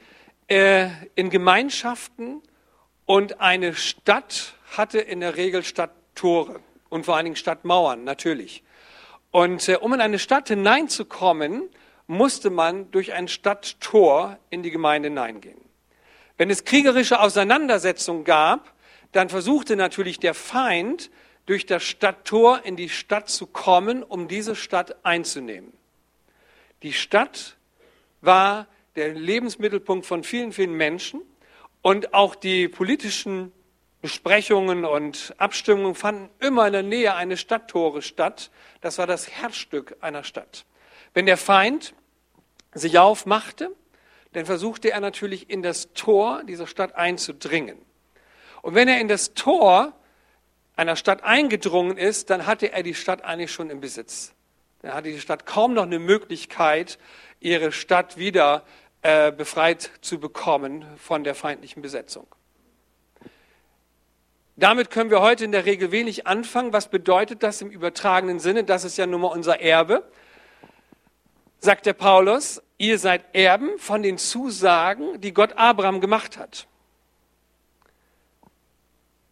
äh, 0.48 0.89
in 1.15 1.30
Gemeinschaften 1.30 2.41
und 3.06 3.41
eine 3.41 3.74
Stadt 3.74 4.53
hatte 4.77 5.00
in 5.00 5.20
der 5.20 5.38
Regel 5.38 5.63
Stadttore 5.63 6.62
und 6.91 7.05
vor 7.05 7.15
allen 7.15 7.25
Dingen 7.25 7.36
Stadtmauern, 7.36 8.03
natürlich. 8.03 8.63
Und 9.31 9.68
äh, 9.68 9.77
um 9.77 9.94
in 9.94 10.01
eine 10.01 10.20
Stadt 10.20 10.50
hineinzukommen, 10.50 11.70
musste 12.05 12.50
man 12.50 12.92
durch 12.92 13.13
ein 13.13 13.27
Stadttor 13.27 14.37
in 14.50 14.61
die 14.61 14.72
Gemeinde 14.72 15.07
hineingehen. 15.09 15.59
Wenn 16.37 16.50
es 16.50 16.66
kriegerische 16.66 17.20
Auseinandersetzungen 17.20 18.25
gab, 18.25 18.74
dann 19.13 19.29
versuchte 19.29 19.75
natürlich 19.75 20.20
der 20.20 20.33
Feind, 20.33 21.09
durch 21.46 21.66
das 21.66 21.83
Stadttor 21.83 22.63
in 22.66 22.75
die 22.75 22.89
Stadt 22.89 23.29
zu 23.29 23.48
kommen, 23.48 24.03
um 24.03 24.27
diese 24.27 24.55
Stadt 24.55 25.03
einzunehmen. 25.03 25.74
Die 26.83 26.94
Stadt 26.94 27.57
war 28.22 28.68
der 28.96 29.13
Lebensmittelpunkt 29.13 30.05
von 30.05 30.24
vielen, 30.24 30.51
vielen 30.51 30.74
Menschen 30.74 31.22
und 31.81 32.13
auch 32.13 32.35
die 32.35 32.68
politischen 32.68 33.51
Besprechungen 34.01 34.83
und 34.83 35.33
Abstimmungen 35.37 35.94
fanden 35.94 36.29
immer 36.40 36.68
in 36.68 36.74
der 36.74 36.83
Nähe 36.83 37.14
eines 37.16 37.40
Stadttores 37.40 38.05
statt. 38.05 38.50
Das 38.81 38.98
war 38.98 39.05
das 39.05 39.29
Herzstück 39.29 39.96
einer 40.01 40.24
Stadt. 40.24 40.66
Wenn 41.14 41.27
der 41.27 41.37
Feind 41.37 41.94
sich 42.74 42.98
aufmachte, 42.98 43.70
dann 44.33 44.46
versuchte 44.46 44.92
er 44.92 45.01
natürlich 45.01 45.50
in 45.50 45.61
das 45.61 45.94
Tor 45.94 46.44
dieser 46.46 46.66
Stadt 46.66 46.96
einzudringen. 46.96 47.77
Und 48.61 48.75
wenn 48.75 48.87
er 48.87 49.00
in 49.00 49.07
das 49.07 49.33
Tor 49.33 49.94
einer 50.75 50.96
Stadt 50.96 51.24
eingedrungen 51.24 51.98
ist, 51.98 52.29
dann 52.29 52.46
hatte 52.48 52.72
er 52.72 52.81
die 52.81 52.96
Stadt 52.96 53.24
eigentlich 53.24 53.51
schon 53.51 53.70
im 53.70 53.81
Besitz. 53.81 54.33
Dann 54.81 54.94
hatte 54.94 55.11
die 55.11 55.20
Stadt 55.20 55.46
kaum 55.46 55.74
noch 55.74 55.83
eine 55.83 56.00
Möglichkeit, 56.00 56.98
ihre 57.40 57.72
Stadt 57.72 58.18
wieder 58.18 58.64
äh, 59.03 59.31
befreit 59.31 59.92
zu 60.01 60.20
bekommen 60.20 60.85
von 60.98 61.24
der 61.24 61.35
feindlichen 61.35 61.81
Besetzung. 61.81 62.27
Damit 64.61 64.91
können 64.91 65.09
wir 65.09 65.21
heute 65.21 65.43
in 65.43 65.51
der 65.51 65.65
Regel 65.65 65.91
wenig 65.91 66.27
anfangen. 66.27 66.71
Was 66.71 66.87
bedeutet 66.87 67.43
das 67.43 67.61
im 67.61 67.69
übertragenen 67.69 68.39
Sinne? 68.39 68.63
Das 68.63 68.85
ist 68.85 68.97
ja 68.97 69.05
nun 69.05 69.21
mal 69.21 69.27
unser 69.27 69.59
Erbe 69.59 70.03
sagt 71.61 71.85
der 71.85 71.93
Paulus, 71.93 72.61
ihr 72.77 72.97
seid 72.97 73.24
Erben 73.33 73.77
von 73.77 74.01
den 74.01 74.17
Zusagen, 74.17 75.21
die 75.21 75.33
Gott 75.33 75.53
Abraham 75.53 76.01
gemacht 76.01 76.37
hat. 76.37 76.67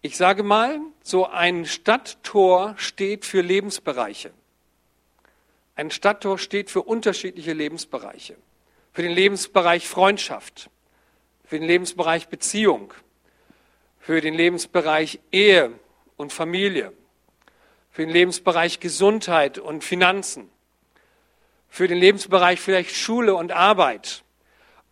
Ich 0.01 0.15
sage 0.15 0.43
mal, 0.43 0.79
so 1.03 1.25
ein 1.25 1.65
Stadttor 1.65 2.75
steht 2.77 3.25
für 3.25 3.41
Lebensbereiche. 3.41 4.31
Ein 5.75 5.91
Stadttor 5.91 6.37
steht 6.37 6.69
für 6.69 6.83
unterschiedliche 6.83 7.53
Lebensbereiche. 7.53 8.37
Für 8.93 9.01
den 9.01 9.11
Lebensbereich 9.11 9.87
Freundschaft, 9.87 10.69
für 11.45 11.59
den 11.59 11.67
Lebensbereich 11.67 12.27
Beziehung, 12.27 12.93
für 14.09 14.21
den 14.21 14.33
Lebensbereich 14.33 15.19
Ehe 15.31 15.71
und 16.17 16.33
Familie, 16.33 16.93
für 17.91 18.01
den 18.01 18.09
Lebensbereich 18.09 18.79
Gesundheit 18.79 19.59
und 19.59 19.83
Finanzen, 19.83 20.49
für 21.67 21.87
den 21.87 21.99
Lebensbereich 21.99 22.59
vielleicht 22.59 22.95
Schule 22.95 23.35
und 23.35 23.51
Arbeit. 23.51 24.23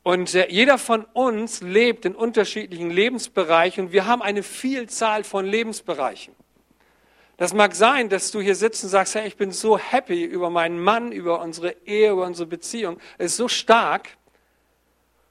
Und 0.04 0.36
äh, 0.36 0.46
jeder 0.52 0.78
von 0.78 1.04
uns 1.04 1.62
lebt 1.62 2.06
in 2.06 2.14
unterschiedlichen 2.14 2.92
Lebensbereichen 2.92 3.86
und 3.86 3.92
wir 3.92 4.06
haben 4.06 4.22
eine 4.22 4.44
Vielzahl 4.44 5.24
von 5.24 5.48
Lebensbereichen. 5.48 6.36
Das 7.38 7.56
mag 7.56 7.74
sein, 7.74 8.10
dass 8.10 8.30
du 8.30 8.40
hier 8.40 8.54
sitzt 8.54 8.84
und 8.84 8.92
sagst, 8.92 9.16
hey, 9.16 9.28
ich 9.28 9.36
bin 9.36 9.50
so 9.52 9.80
happy 9.80 10.26
über 10.26 10.52
meinen 10.52 10.80
Mann, 10.80 11.12
über 11.12 11.42
unsere 11.42 11.72
Ehe, 11.88 12.12
über 12.12 12.28
unsere 12.28 12.46
Beziehung. 12.46 13.00
Es 13.18 13.32
ist 13.32 13.38
so 13.38 13.48
stark. 13.48 14.10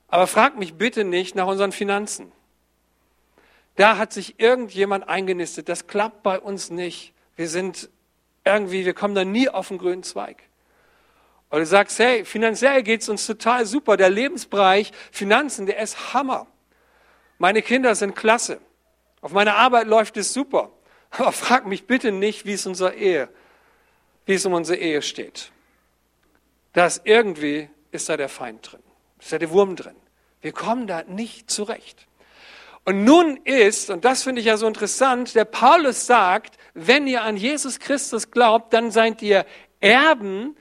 Aber 0.08 0.26
frag 0.26 0.58
mich 0.58 0.74
bitte 0.74 1.04
nicht 1.04 1.36
nach 1.36 1.46
unseren 1.46 1.70
Finanzen. 1.70 2.32
Da 3.76 3.98
hat 3.98 4.12
sich 4.12 4.40
irgendjemand 4.40 5.08
eingenistet. 5.08 5.68
Das 5.68 5.86
klappt 5.86 6.22
bei 6.22 6.38
uns 6.40 6.70
nicht. 6.70 7.12
Wir 7.36 7.48
sind 7.48 7.90
irgendwie, 8.44 8.84
wir 8.86 8.94
kommen 8.94 9.14
da 9.14 9.24
nie 9.24 9.48
auf 9.48 9.68
den 9.68 9.78
grünen 9.78 10.02
Zweig. 10.02 10.42
Oder 11.50 11.60
du 11.60 11.66
sagst, 11.66 11.98
hey, 11.98 12.24
finanziell 12.24 12.82
geht 12.82 13.02
es 13.02 13.08
uns 13.08 13.26
total 13.26 13.66
super. 13.66 13.96
Der 13.96 14.10
Lebensbereich 14.10 14.92
Finanzen, 15.12 15.66
der 15.66 15.78
ist 15.78 16.14
Hammer. 16.14 16.46
Meine 17.38 17.62
Kinder 17.62 17.94
sind 17.94 18.16
klasse. 18.16 18.60
Auf 19.20 19.32
meiner 19.32 19.56
Arbeit 19.56 19.86
läuft 19.86 20.16
es 20.16 20.32
super. 20.32 20.70
Aber 21.10 21.32
frag 21.32 21.66
mich 21.66 21.86
bitte 21.86 22.12
nicht, 22.12 22.46
wie 22.46 22.54
es 22.54 22.66
unserer 22.66 22.94
Ehe, 22.94 23.28
wie 24.24 24.34
es 24.34 24.46
um 24.46 24.54
unsere 24.54 24.78
Ehe 24.78 25.02
steht. 25.02 25.52
Da 26.72 26.86
ist 26.86 27.02
irgendwie, 27.04 27.68
ist 27.90 28.08
da 28.08 28.16
der 28.16 28.28
Feind 28.28 28.70
drin. 28.72 28.82
Ist 29.20 29.32
da 29.32 29.38
der 29.38 29.50
Wurm 29.50 29.76
drin. 29.76 29.96
Wir 30.40 30.52
kommen 30.52 30.86
da 30.86 31.02
nicht 31.04 31.50
zurecht. 31.50 32.06
Und 32.86 33.02
nun 33.02 33.36
ist, 33.38 33.90
und 33.90 34.04
das 34.04 34.22
finde 34.22 34.40
ich 34.40 34.46
ja 34.46 34.56
so 34.56 34.68
interessant, 34.68 35.34
der 35.34 35.44
Paulus 35.44 36.06
sagt, 36.06 36.56
wenn 36.72 37.08
ihr 37.08 37.24
an 37.24 37.36
Jesus 37.36 37.80
Christus 37.80 38.30
glaubt, 38.30 38.72
dann 38.72 38.92
seid 38.92 39.20
ihr 39.22 39.44
Erben 39.80 40.56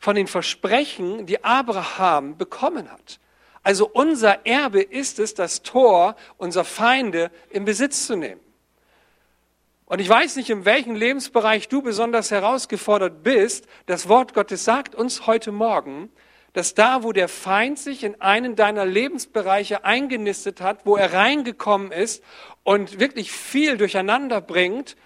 von 0.00 0.16
den 0.16 0.26
Versprechen, 0.26 1.26
die 1.26 1.44
Abraham 1.44 2.36
bekommen 2.36 2.90
hat. 2.90 3.20
Also 3.62 3.88
unser 3.88 4.44
Erbe 4.44 4.82
ist 4.82 5.20
es, 5.20 5.34
das 5.34 5.62
Tor 5.62 6.16
unserer 6.38 6.64
Feinde 6.64 7.30
in 7.50 7.64
Besitz 7.64 8.08
zu 8.08 8.16
nehmen. 8.16 8.40
Und 9.86 10.00
ich 10.00 10.08
weiß 10.08 10.34
nicht, 10.34 10.50
in 10.50 10.64
welchem 10.64 10.96
Lebensbereich 10.96 11.68
du 11.68 11.82
besonders 11.82 12.32
herausgefordert 12.32 13.22
bist. 13.22 13.68
Das 13.86 14.08
Wort 14.08 14.34
Gottes 14.34 14.64
sagt 14.64 14.96
uns 14.96 15.28
heute 15.28 15.52
Morgen, 15.52 16.10
dass 16.54 16.74
da, 16.74 17.02
wo 17.02 17.12
der 17.12 17.28
Feind 17.28 17.78
sich 17.78 18.04
in 18.04 18.20
einen 18.20 18.56
deiner 18.56 18.86
Lebensbereiche 18.86 19.84
eingenistet 19.84 20.60
hat, 20.60 20.86
wo 20.86 20.96
er 20.96 21.12
reingekommen 21.12 21.90
ist 21.92 22.22
und 22.62 23.00
wirklich 23.00 23.32
viel 23.32 23.76
durcheinander 23.76 24.40
bringt, 24.40 24.96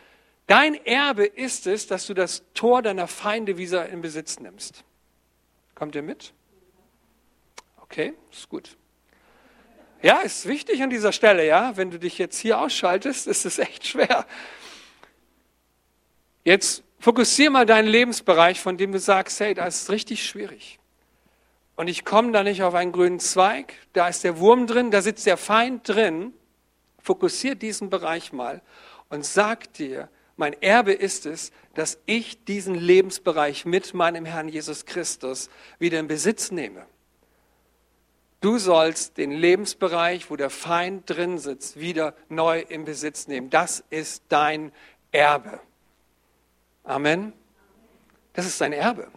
dein 0.46 0.74
Erbe 0.74 1.24
ist 1.24 1.66
es, 1.66 1.86
dass 1.86 2.06
du 2.06 2.12
das 2.12 2.44
Tor 2.52 2.82
deiner 2.82 3.08
Feinde 3.08 3.56
wieder 3.56 3.88
in 3.88 4.02
Besitz 4.02 4.38
nimmst. 4.38 4.84
Kommt 5.74 5.94
ihr 5.94 6.02
mit? 6.02 6.34
Okay, 7.78 8.12
ist 8.30 8.50
gut. 8.50 8.76
Ja, 10.02 10.20
ist 10.20 10.46
wichtig 10.46 10.82
an 10.82 10.90
dieser 10.90 11.12
Stelle, 11.12 11.46
ja. 11.46 11.76
Wenn 11.78 11.90
du 11.90 11.98
dich 11.98 12.18
jetzt 12.18 12.38
hier 12.38 12.60
ausschaltest, 12.60 13.26
ist 13.26 13.46
es 13.46 13.58
echt 13.58 13.86
schwer. 13.86 14.26
Jetzt 16.44 16.84
fokussier 17.00 17.48
mal 17.50 17.64
deinen 17.64 17.88
Lebensbereich, 17.88 18.60
von 18.60 18.76
dem 18.76 18.92
du 18.92 18.98
sagst, 18.98 19.40
hey, 19.40 19.54
da 19.54 19.66
ist 19.66 19.88
richtig 19.88 20.26
schwierig. 20.26 20.77
Und 21.78 21.86
ich 21.86 22.04
komme 22.04 22.32
da 22.32 22.42
nicht 22.42 22.64
auf 22.64 22.74
einen 22.74 22.90
grünen 22.90 23.20
Zweig, 23.20 23.72
da 23.92 24.08
ist 24.08 24.24
der 24.24 24.40
Wurm 24.40 24.66
drin, 24.66 24.90
da 24.90 25.00
sitzt 25.00 25.26
der 25.26 25.36
Feind 25.36 25.88
drin. 25.88 26.34
Fokussier 27.00 27.54
diesen 27.54 27.88
Bereich 27.88 28.32
mal 28.32 28.62
und 29.10 29.24
sag 29.24 29.72
dir, 29.74 30.08
mein 30.36 30.60
Erbe 30.60 30.92
ist 30.92 31.24
es, 31.24 31.52
dass 31.74 32.00
ich 32.04 32.44
diesen 32.44 32.74
Lebensbereich 32.74 33.64
mit 33.64 33.94
meinem 33.94 34.24
Herrn 34.24 34.48
Jesus 34.48 34.86
Christus 34.86 35.50
wieder 35.78 36.00
in 36.00 36.08
Besitz 36.08 36.50
nehme. 36.50 36.84
Du 38.40 38.58
sollst 38.58 39.16
den 39.16 39.30
Lebensbereich, 39.30 40.32
wo 40.32 40.34
der 40.36 40.50
Feind 40.50 41.08
drin 41.08 41.38
sitzt, 41.38 41.78
wieder 41.78 42.12
neu 42.28 42.58
in 42.58 42.86
Besitz 42.86 43.28
nehmen. 43.28 43.50
Das 43.50 43.84
ist 43.88 44.24
dein 44.30 44.72
Erbe. 45.12 45.60
Amen. 46.82 47.32
Das 48.32 48.46
ist 48.46 48.60
dein 48.60 48.72
Erbe. 48.72 49.12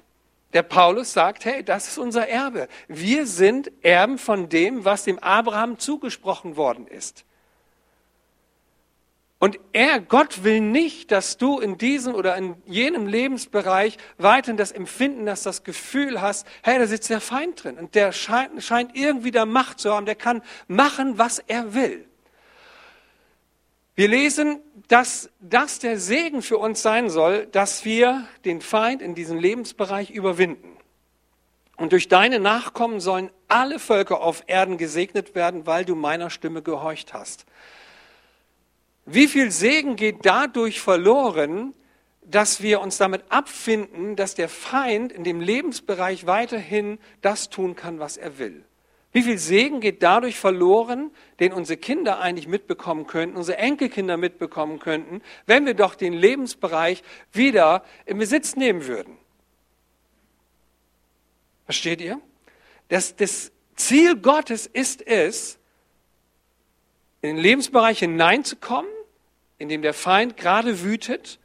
Der 0.54 0.64
Paulus 0.64 1.14
sagt, 1.14 1.46
hey, 1.46 1.64
das 1.64 1.88
ist 1.88 1.98
unser 1.98 2.28
Erbe. 2.28 2.68
Wir 2.88 3.26
sind 3.26 3.72
Erben 3.82 4.18
von 4.18 4.50
dem, 4.50 4.84
was 4.84 5.06
dem 5.06 5.20
Abraham 5.20 5.80
zugesprochen 5.80 6.58
worden 6.58 6.88
ist. 6.88 7.26
Und 9.42 9.60
er, 9.74 10.00
Gott 10.00 10.44
will 10.44 10.62
nicht, 10.62 11.12
dass 11.12 11.38
du 11.38 11.60
in 11.60 11.80
diesem 11.80 12.14
oder 12.14 12.38
in 12.38 12.56
jenem 12.68 13.08
Lebensbereich 13.08 13.98
weiterhin 14.20 14.56
das 14.56 14.72
Empfinden 14.72 15.28
hast, 15.28 15.48
das 15.48 15.64
Gefühl 15.64 16.22
hast, 16.22 16.46
hey, 16.62 16.78
da 16.78 16.86
sitzt 16.86 17.10
der 17.10 17.22
Feind 17.22 17.64
drin 17.64 17.80
und 17.80 17.96
der 17.96 18.12
scheint, 18.12 18.62
scheint 18.64 18.96
irgendwie 18.96 19.32
da 19.32 19.48
Macht 19.48 19.80
zu 19.80 19.92
haben, 19.92 20.06
der 20.06 20.14
kann 20.14 20.44
machen, 20.68 21.18
was 21.18 21.40
er 21.40 21.74
will. 21.74 22.06
Wir 24.02 24.08
lesen, 24.08 24.60
dass 24.88 25.30
das 25.40 25.78
der 25.78 26.00
Segen 26.00 26.42
für 26.42 26.58
uns 26.58 26.82
sein 26.82 27.12
soll, 27.12 27.46
dass 27.46 27.86
wir 27.86 28.28
den 28.46 28.60
Feind 28.60 29.00
in 29.00 29.14
diesem 29.14 29.38
Lebensbereich 29.38 30.10
überwinden. 30.10 30.76
Und 31.78 31.92
durch 31.92 32.08
deine 32.08 32.40
Nachkommen 32.40 33.00
sollen 33.00 33.30
alle 33.48 33.78
Völker 33.78 34.22
auf 34.22 34.44
Erden 34.48 34.80
gesegnet 34.80 35.36
werden, 35.36 35.68
weil 35.68 35.86
du 35.86 35.94
meiner 35.94 36.32
Stimme 36.32 36.64
gehorcht 36.64 37.14
hast. 37.14 37.46
Wie 39.06 39.28
viel 39.28 39.52
Segen 39.52 39.98
geht 39.98 40.26
dadurch 40.26 40.82
verloren, 40.82 41.76
dass 42.24 42.60
wir 42.64 42.82
uns 42.82 42.98
damit 42.98 43.26
abfinden, 43.30 44.16
dass 44.16 44.34
der 44.34 44.50
Feind 44.50 45.12
in 45.12 45.24
dem 45.24 45.42
Lebensbereich 45.42 46.26
weiterhin 46.26 46.98
das 47.22 47.52
tun 47.52 47.76
kann, 47.76 48.00
was 48.00 48.18
er 48.18 48.40
will? 48.40 48.66
Wie 49.14 49.24
viel 49.24 49.38
Segen 49.38 49.82
geht 49.82 50.04
dadurch 50.04 50.40
verloren, 50.40 51.12
den 51.40 51.52
unsere 51.52 51.78
Kinder 51.78 52.20
eigentlich 52.20 52.48
mitbekommen 52.48 53.08
könnten, 53.08 53.36
unsere 53.36 53.58
Enkelkinder 53.58 54.16
mitbekommen 54.16 54.80
könnten, 54.80 55.22
wenn 55.46 55.66
wir 55.66 55.74
doch 55.74 55.96
den 55.96 56.14
Lebensbereich 56.14 57.04
wieder 57.34 57.84
in 58.06 58.18
Besitz 58.18 58.56
nehmen 58.56 58.88
würden? 58.88 59.18
Versteht 61.66 62.00
ihr? 62.00 62.22
Das, 62.88 63.16
das 63.16 63.52
Ziel 63.76 64.16
Gottes 64.16 64.66
ist 64.66 65.06
es, 65.06 65.58
in 67.22 67.36
den 67.36 67.44
Lebensbereich 67.44 68.00
hineinzukommen, 68.00 68.92
in 69.58 69.70
dem 69.70 69.82
der 69.82 69.94
Feind 69.94 70.38
gerade 70.38 70.82
wütet, 70.82 71.40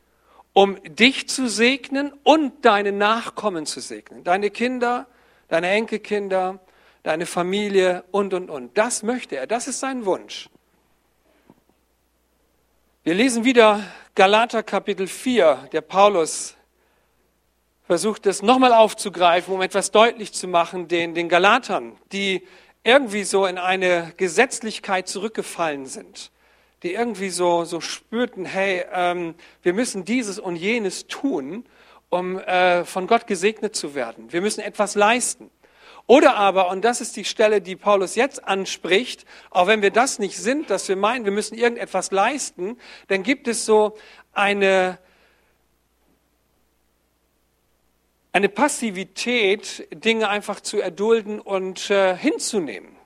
um 0.53 0.83
dich 0.85 1.29
zu 1.29 1.49
segnen 1.49 2.13
und 2.23 2.65
deine 2.65 2.93
Nachkommen 2.93 3.67
zu 3.67 3.81
segnen. 3.81 4.25
Deine 4.25 4.51
Kinder, 4.51 5.07
deine 5.49 5.69
Enkelkinder, 5.69 6.61
deine 7.07 7.25
Familie 7.25 8.03
und, 8.11 8.35
und, 8.35 8.51
und. 8.51 8.77
Das 8.77 9.05
möchte 9.05 9.37
er. 9.37 9.47
Das 9.47 9.69
ist 9.69 9.79
sein 9.79 10.05
Wunsch. 10.05 10.51
Wir 13.05 13.15
lesen 13.15 13.45
wieder 13.45 13.81
Galater 14.17 14.65
Kapitel 14.65 15.07
4. 15.07 15.69
Der 15.71 15.83
Paulus 15.83 16.57
versucht 17.85 18.27
es 18.27 18.43
nochmal 18.43 18.73
aufzugreifen, 18.73 19.55
um 19.55 19.63
etwas 19.63 19.93
deutlich 19.93 20.33
zu 20.33 20.49
machen, 20.49 20.89
den, 20.89 21.15
den 21.15 21.29
Galatern, 21.29 21.97
die 22.11 22.45
irgendwie 22.83 23.23
so 23.23 23.47
in 23.47 23.59
eine 23.59 24.13
Gesetzlichkeit 24.17 25.07
zurückgefallen 25.07 25.87
sind 25.87 26.33
die 26.83 26.93
irgendwie 26.93 27.31
so, 27.31 27.65
so 27.65 27.81
spürten, 27.81 28.45
hey, 28.45 28.85
ähm, 28.93 29.35
wir 29.63 29.73
müssen 29.73 30.05
dieses 30.05 30.39
und 30.39 30.57
jenes 30.57 31.07
tun, 31.07 31.65
um 32.11 32.39
äh, 32.39 32.85
von 32.85 33.07
Gott 33.07 33.27
gesegnet 33.27 33.75
zu 33.75 33.95
werden. 33.95 34.33
Wir 34.33 34.41
müssen 34.41 34.61
etwas 34.61 34.95
leisten. 34.95 35.51
Oder 36.07 36.37
aber, 36.37 36.69
und 36.69 36.85
das 36.85 37.01
ist 37.01 37.17
die 37.17 37.25
Stelle, 37.25 37.61
die 37.61 37.75
Paulus 37.75 38.15
jetzt 38.15 38.45
anspricht, 38.45 39.25
auch 39.51 39.67
wenn 39.67 39.83
wir 39.83 39.91
das 39.91 40.21
nicht 40.21 40.39
sind, 40.39 40.71
dass 40.71 40.89
wir 40.89 40.95
meinen, 40.95 41.25
wir 41.25 41.33
müssen 41.33 41.57
irgendetwas 41.57 42.13
leisten, 42.13 42.79
dann 43.09 43.25
gibt 43.25 43.49
es 43.49 43.67
so 43.67 43.97
eine, 44.33 44.99
eine 48.33 48.49
Passivität, 48.49 49.89
Dinge 49.91 50.29
einfach 50.29 50.61
zu 50.61 50.81
erdulden 50.81 51.41
und 51.41 51.91
äh, 51.91 52.17
hinzunehmen. 52.17 52.97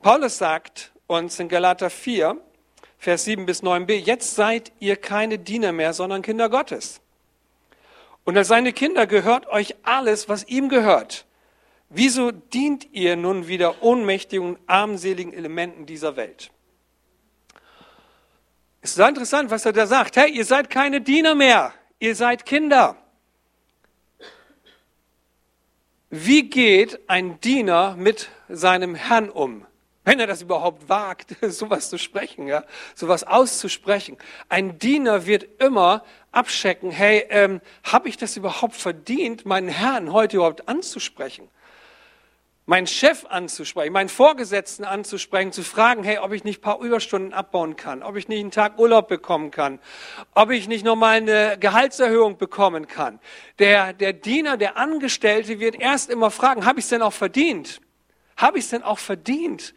Paulus 0.00 0.36
sagt 0.36 0.92
uns 1.06 1.38
in 1.40 1.48
Galater 1.48 1.88
4, 1.88 2.36
Vers 2.98 3.24
7 3.24 3.46
bis 3.46 3.62
9b, 3.62 3.94
jetzt 3.94 4.36
seid 4.36 4.72
ihr 4.78 4.96
keine 4.96 5.38
Diener 5.38 5.72
mehr, 5.72 5.94
sondern 5.94 6.20
Kinder 6.20 6.50
Gottes. 6.50 7.00
Und 8.24 8.36
als 8.36 8.48
seine 8.48 8.72
Kinder 8.72 9.06
gehört 9.06 9.46
euch 9.48 9.74
alles, 9.82 10.28
was 10.28 10.46
ihm 10.46 10.68
gehört. 10.68 11.24
Wieso 11.94 12.30
dient 12.30 12.88
ihr 12.92 13.16
nun 13.16 13.48
wieder 13.48 13.82
ohnmächtigen 13.82 14.46
und 14.46 14.58
armseligen 14.66 15.34
Elementen 15.34 15.84
dieser 15.84 16.16
Welt? 16.16 16.50
Es 18.80 18.90
ist 18.90 18.96
sehr 18.96 19.10
interessant, 19.10 19.50
was 19.50 19.66
er 19.66 19.74
da 19.74 19.86
sagt. 19.86 20.16
Hey, 20.16 20.30
ihr 20.30 20.46
seid 20.46 20.70
keine 20.70 21.02
Diener 21.02 21.34
mehr, 21.34 21.74
ihr 21.98 22.16
seid 22.16 22.46
Kinder. 22.46 22.96
Wie 26.08 26.48
geht 26.48 26.98
ein 27.10 27.38
Diener 27.40 27.94
mit 27.96 28.30
seinem 28.48 28.94
Herrn 28.94 29.28
um? 29.28 29.66
Wenn 30.02 30.18
er 30.18 30.26
das 30.26 30.40
überhaupt 30.40 30.88
wagt, 30.88 31.36
sowas 31.42 31.90
zu 31.90 31.98
sprechen, 31.98 32.46
ja, 32.46 32.64
sowas 32.94 33.22
auszusprechen. 33.22 34.16
Ein 34.48 34.78
Diener 34.78 35.26
wird 35.26 35.46
immer 35.60 36.04
abchecken, 36.32 36.90
hey, 36.90 37.26
ähm, 37.28 37.60
habe 37.84 38.08
ich 38.08 38.16
das 38.16 38.38
überhaupt 38.38 38.76
verdient, 38.76 39.44
meinen 39.44 39.68
Herrn 39.68 40.10
heute 40.10 40.38
überhaupt 40.38 40.68
anzusprechen? 40.68 41.50
Meinen 42.64 42.86
Chef 42.86 43.26
anzusprechen, 43.28 43.92
meinen 43.92 44.08
Vorgesetzten 44.08 44.84
anzusprechen, 44.84 45.52
zu 45.52 45.62
fragen, 45.62 46.04
hey, 46.04 46.18
ob 46.18 46.32
ich 46.32 46.44
nicht 46.44 46.58
ein 46.58 46.62
paar 46.62 46.80
Überstunden 46.80 47.32
abbauen 47.32 47.76
kann, 47.76 48.02
ob 48.02 48.16
ich 48.16 48.28
nicht 48.28 48.40
einen 48.40 48.52
Tag 48.52 48.78
Urlaub 48.78 49.08
bekommen 49.08 49.50
kann, 49.50 49.80
ob 50.34 50.50
ich 50.50 50.68
nicht 50.68 50.84
nochmal 50.84 51.16
eine 51.16 51.56
Gehaltserhöhung 51.58 52.38
bekommen 52.38 52.86
kann. 52.86 53.18
Der, 53.58 53.92
der 53.92 54.12
Diener, 54.12 54.56
der 54.56 54.76
Angestellte 54.76 55.58
wird 55.58 55.74
erst 55.74 56.08
immer 56.08 56.30
fragen, 56.30 56.64
habe 56.64 56.78
ich 56.78 56.84
es 56.84 56.90
denn 56.90 57.02
auch 57.02 57.12
verdient? 57.12 57.80
Habe 58.36 58.58
ich 58.58 58.64
es 58.64 58.70
denn 58.70 58.82
auch 58.82 58.98
verdient? 58.98 59.74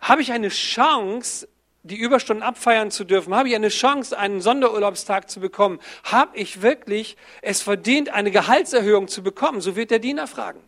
Habe 0.00 0.20
ich 0.20 0.32
eine 0.32 0.50
Chance, 0.50 1.48
die 1.82 1.96
Überstunden 1.96 2.42
abfeiern 2.42 2.90
zu 2.90 3.04
dürfen? 3.04 3.34
Habe 3.34 3.48
ich 3.48 3.54
eine 3.54 3.70
Chance, 3.70 4.18
einen 4.18 4.42
Sonderurlaubstag 4.42 5.30
zu 5.30 5.40
bekommen? 5.40 5.80
Habe 6.04 6.36
ich 6.36 6.60
wirklich 6.60 7.16
es 7.40 7.62
verdient, 7.62 8.10
eine 8.10 8.30
Gehaltserhöhung 8.30 9.08
zu 9.08 9.22
bekommen? 9.22 9.62
So 9.62 9.76
wird 9.76 9.90
der 9.90 9.98
Diener 9.98 10.26
fragen. 10.26 10.60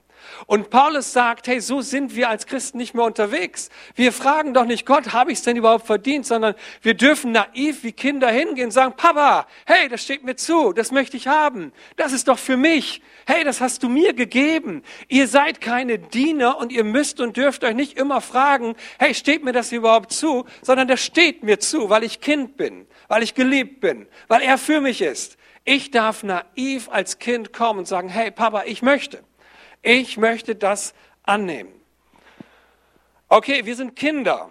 Und 0.46 0.70
Paulus 0.70 1.12
sagt, 1.12 1.46
hey, 1.46 1.60
so 1.60 1.80
sind 1.80 2.14
wir 2.14 2.28
als 2.28 2.46
Christen 2.46 2.78
nicht 2.78 2.94
mehr 2.94 3.04
unterwegs. 3.04 3.70
Wir 3.94 4.12
fragen 4.12 4.54
doch 4.54 4.64
nicht 4.64 4.86
Gott, 4.86 5.12
habe 5.12 5.32
ich 5.32 5.38
es 5.38 5.44
denn 5.44 5.56
überhaupt 5.56 5.86
verdient, 5.86 6.26
sondern 6.26 6.54
wir 6.82 6.94
dürfen 6.94 7.32
naiv 7.32 7.82
wie 7.82 7.92
Kinder 7.92 8.28
hingehen 8.28 8.66
und 8.66 8.70
sagen, 8.72 8.94
Papa, 8.96 9.46
hey, 9.66 9.88
das 9.88 10.02
steht 10.02 10.24
mir 10.24 10.36
zu, 10.36 10.72
das 10.72 10.92
möchte 10.92 11.16
ich 11.16 11.28
haben, 11.28 11.72
das 11.96 12.12
ist 12.12 12.28
doch 12.28 12.38
für 12.38 12.56
mich. 12.56 13.02
Hey, 13.26 13.42
das 13.42 13.60
hast 13.60 13.82
du 13.82 13.88
mir 13.88 14.12
gegeben. 14.12 14.82
Ihr 15.08 15.26
seid 15.26 15.60
keine 15.60 15.98
Diener 15.98 16.58
und 16.58 16.70
ihr 16.70 16.84
müsst 16.84 17.20
und 17.20 17.36
dürft 17.36 17.64
euch 17.64 17.74
nicht 17.74 17.98
immer 17.98 18.20
fragen, 18.20 18.76
hey, 18.98 19.14
steht 19.14 19.44
mir 19.44 19.52
das 19.52 19.72
überhaupt 19.72 20.12
zu, 20.12 20.44
sondern 20.62 20.86
das 20.86 21.00
steht 21.00 21.42
mir 21.42 21.58
zu, 21.58 21.90
weil 21.90 22.04
ich 22.04 22.20
Kind 22.20 22.56
bin, 22.56 22.86
weil 23.08 23.22
ich 23.22 23.34
geliebt 23.34 23.80
bin, 23.80 24.06
weil 24.28 24.42
er 24.42 24.58
für 24.58 24.80
mich 24.80 25.02
ist. 25.02 25.36
Ich 25.64 25.90
darf 25.90 26.22
naiv 26.22 26.88
als 26.90 27.18
Kind 27.18 27.52
kommen 27.52 27.80
und 27.80 27.88
sagen, 27.88 28.08
hey, 28.08 28.30
Papa, 28.30 28.62
ich 28.66 28.82
möchte. 28.82 29.25
Ich 29.87 30.16
möchte 30.16 30.57
das 30.57 30.94
annehmen. 31.22 31.72
Okay, 33.29 33.66
wir 33.66 33.77
sind 33.77 33.94
Kinder. 33.94 34.51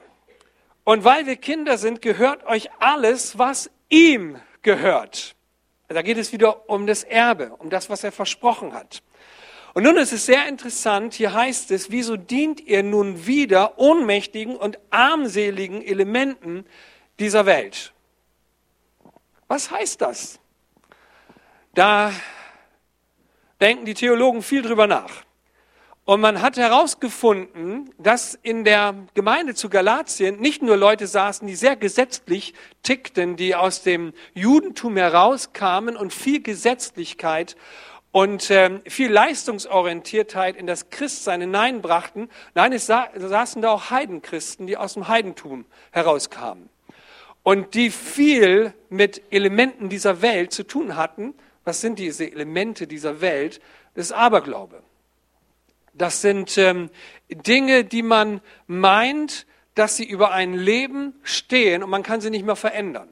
Und 0.86 1.04
weil 1.04 1.26
wir 1.26 1.36
Kinder 1.36 1.78
sind, 1.78 2.02
gehört 2.02 2.46
euch 2.46 2.70
alles, 2.80 3.38
was 3.38 3.70
ihm 3.90 4.40
gehört. 4.62 5.36
Da 5.90 6.02
geht 6.04 6.18
es 6.18 6.32
wieder 6.32 6.70
um 6.70 6.88
das 6.88 7.04
Erbe, 7.04 7.50
um 7.58 7.70
das, 7.70 7.90
was 7.90 8.06
er 8.06 8.14
versprochen 8.14 8.74
hat. 8.74 9.04
Und 9.74 9.84
nun 9.84 9.98
ist 9.98 10.14
es 10.14 10.26
sehr 10.26 10.48
interessant, 10.48 11.16
hier 11.16 11.34
heißt 11.34 11.70
es, 11.72 11.92
wieso 11.92 12.16
dient 12.16 12.62
ihr 12.62 12.82
nun 12.82 13.28
wieder 13.28 13.78
ohnmächtigen 13.78 14.56
und 14.56 14.80
armseligen 14.90 15.82
Elementen 15.82 16.66
dieser 17.20 17.46
Welt? 17.46 17.92
Was 19.50 19.70
heißt 19.70 20.00
das? 20.00 20.40
Da 21.74 22.14
denken 23.60 23.86
die 23.86 23.94
Theologen 23.94 24.42
viel 24.42 24.62
drüber 24.62 24.88
nach. 24.88 25.25
Und 26.06 26.22
man 26.22 26.44
hat 26.44 26.58
herausgefunden, 26.58 27.90
dass 27.98 28.36
in 28.44 28.64
der 28.64 28.94
Gemeinde 29.16 29.56
zu 29.56 29.70
Galatien 29.70 30.40
nicht 30.40 30.62
nur 30.62 30.78
Leute 30.78 31.08
saßen, 31.08 31.48
die 31.48 31.56
sehr 31.56 31.76
gesetzlich 31.76 32.54
tickten, 32.84 33.38
die 33.38 33.56
aus 33.56 33.82
dem 33.82 34.14
Judentum 34.36 34.98
herauskamen 34.98 35.98
und 35.98 36.14
viel 36.14 36.44
Gesetzlichkeit 36.44 37.56
und 38.12 38.52
ähm, 38.52 38.82
viel 38.88 39.12
Leistungsorientiertheit 39.12 40.56
in 40.58 40.68
das 40.68 40.92
Christsein 40.92 41.42
hineinbrachten. 41.42 42.30
Nein, 42.54 42.72
es 42.74 42.86
sa 42.86 43.10
saßen 43.16 43.64
da 43.64 43.72
auch 43.72 43.90
Heidenchristen, 43.90 44.68
die 44.68 44.78
aus 44.78 44.94
dem 44.94 45.08
Heidentum 45.08 45.66
herauskamen 45.90 46.70
und 47.42 47.74
die 47.74 47.90
viel 47.90 48.76
mit 48.90 49.24
Elementen 49.32 49.90
dieser 49.90 50.22
Welt 50.22 50.54
zu 50.54 50.64
tun 50.64 50.96
hatten. 50.96 51.34
Was 51.64 51.82
sind 51.82 51.98
diese 51.98 52.32
Elemente 52.32 52.86
dieser 52.86 53.22
Welt? 53.22 53.60
Das 53.96 54.06
ist 54.06 54.12
Aberglaube. 54.12 54.84
Das 55.98 56.22
sind 56.22 56.58
ähm, 56.58 56.90
Dinge, 57.30 57.86
die 57.86 58.04
man 58.04 58.42
meint, 58.68 59.48
dass 59.76 59.96
sie 59.98 60.06
über 60.06 60.32
ein 60.32 60.54
Leben 60.54 61.14
stehen 61.24 61.84
und 61.84 61.90
man 61.90 62.04
kann 62.04 62.22
sie 62.22 62.30
nicht 62.30 62.46
mehr 62.46 62.56
verändern. 62.56 63.10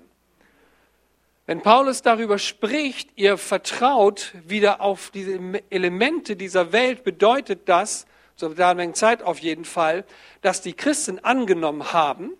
Wenn 1.45 1.61
Paulus 1.61 2.01
darüber 2.01 2.37
spricht, 2.39 3.09
ihr 3.15 3.37
vertraut 3.37 4.33
wieder 4.45 4.79
auf 4.79 5.11
diese 5.11 5.37
Elemente 5.69 6.35
dieser 6.35 6.71
Welt, 6.71 7.03
bedeutet 7.03 7.67
das, 7.67 8.05
zur 8.35 8.55
damaligen 8.55 8.93
Zeit 8.93 9.21
auf 9.21 9.39
jeden 9.39 9.65
Fall, 9.65 10.05
dass 10.41 10.61
die 10.61 10.73
Christen 10.73 11.19
angenommen 11.19 11.93
haben, 11.93 12.31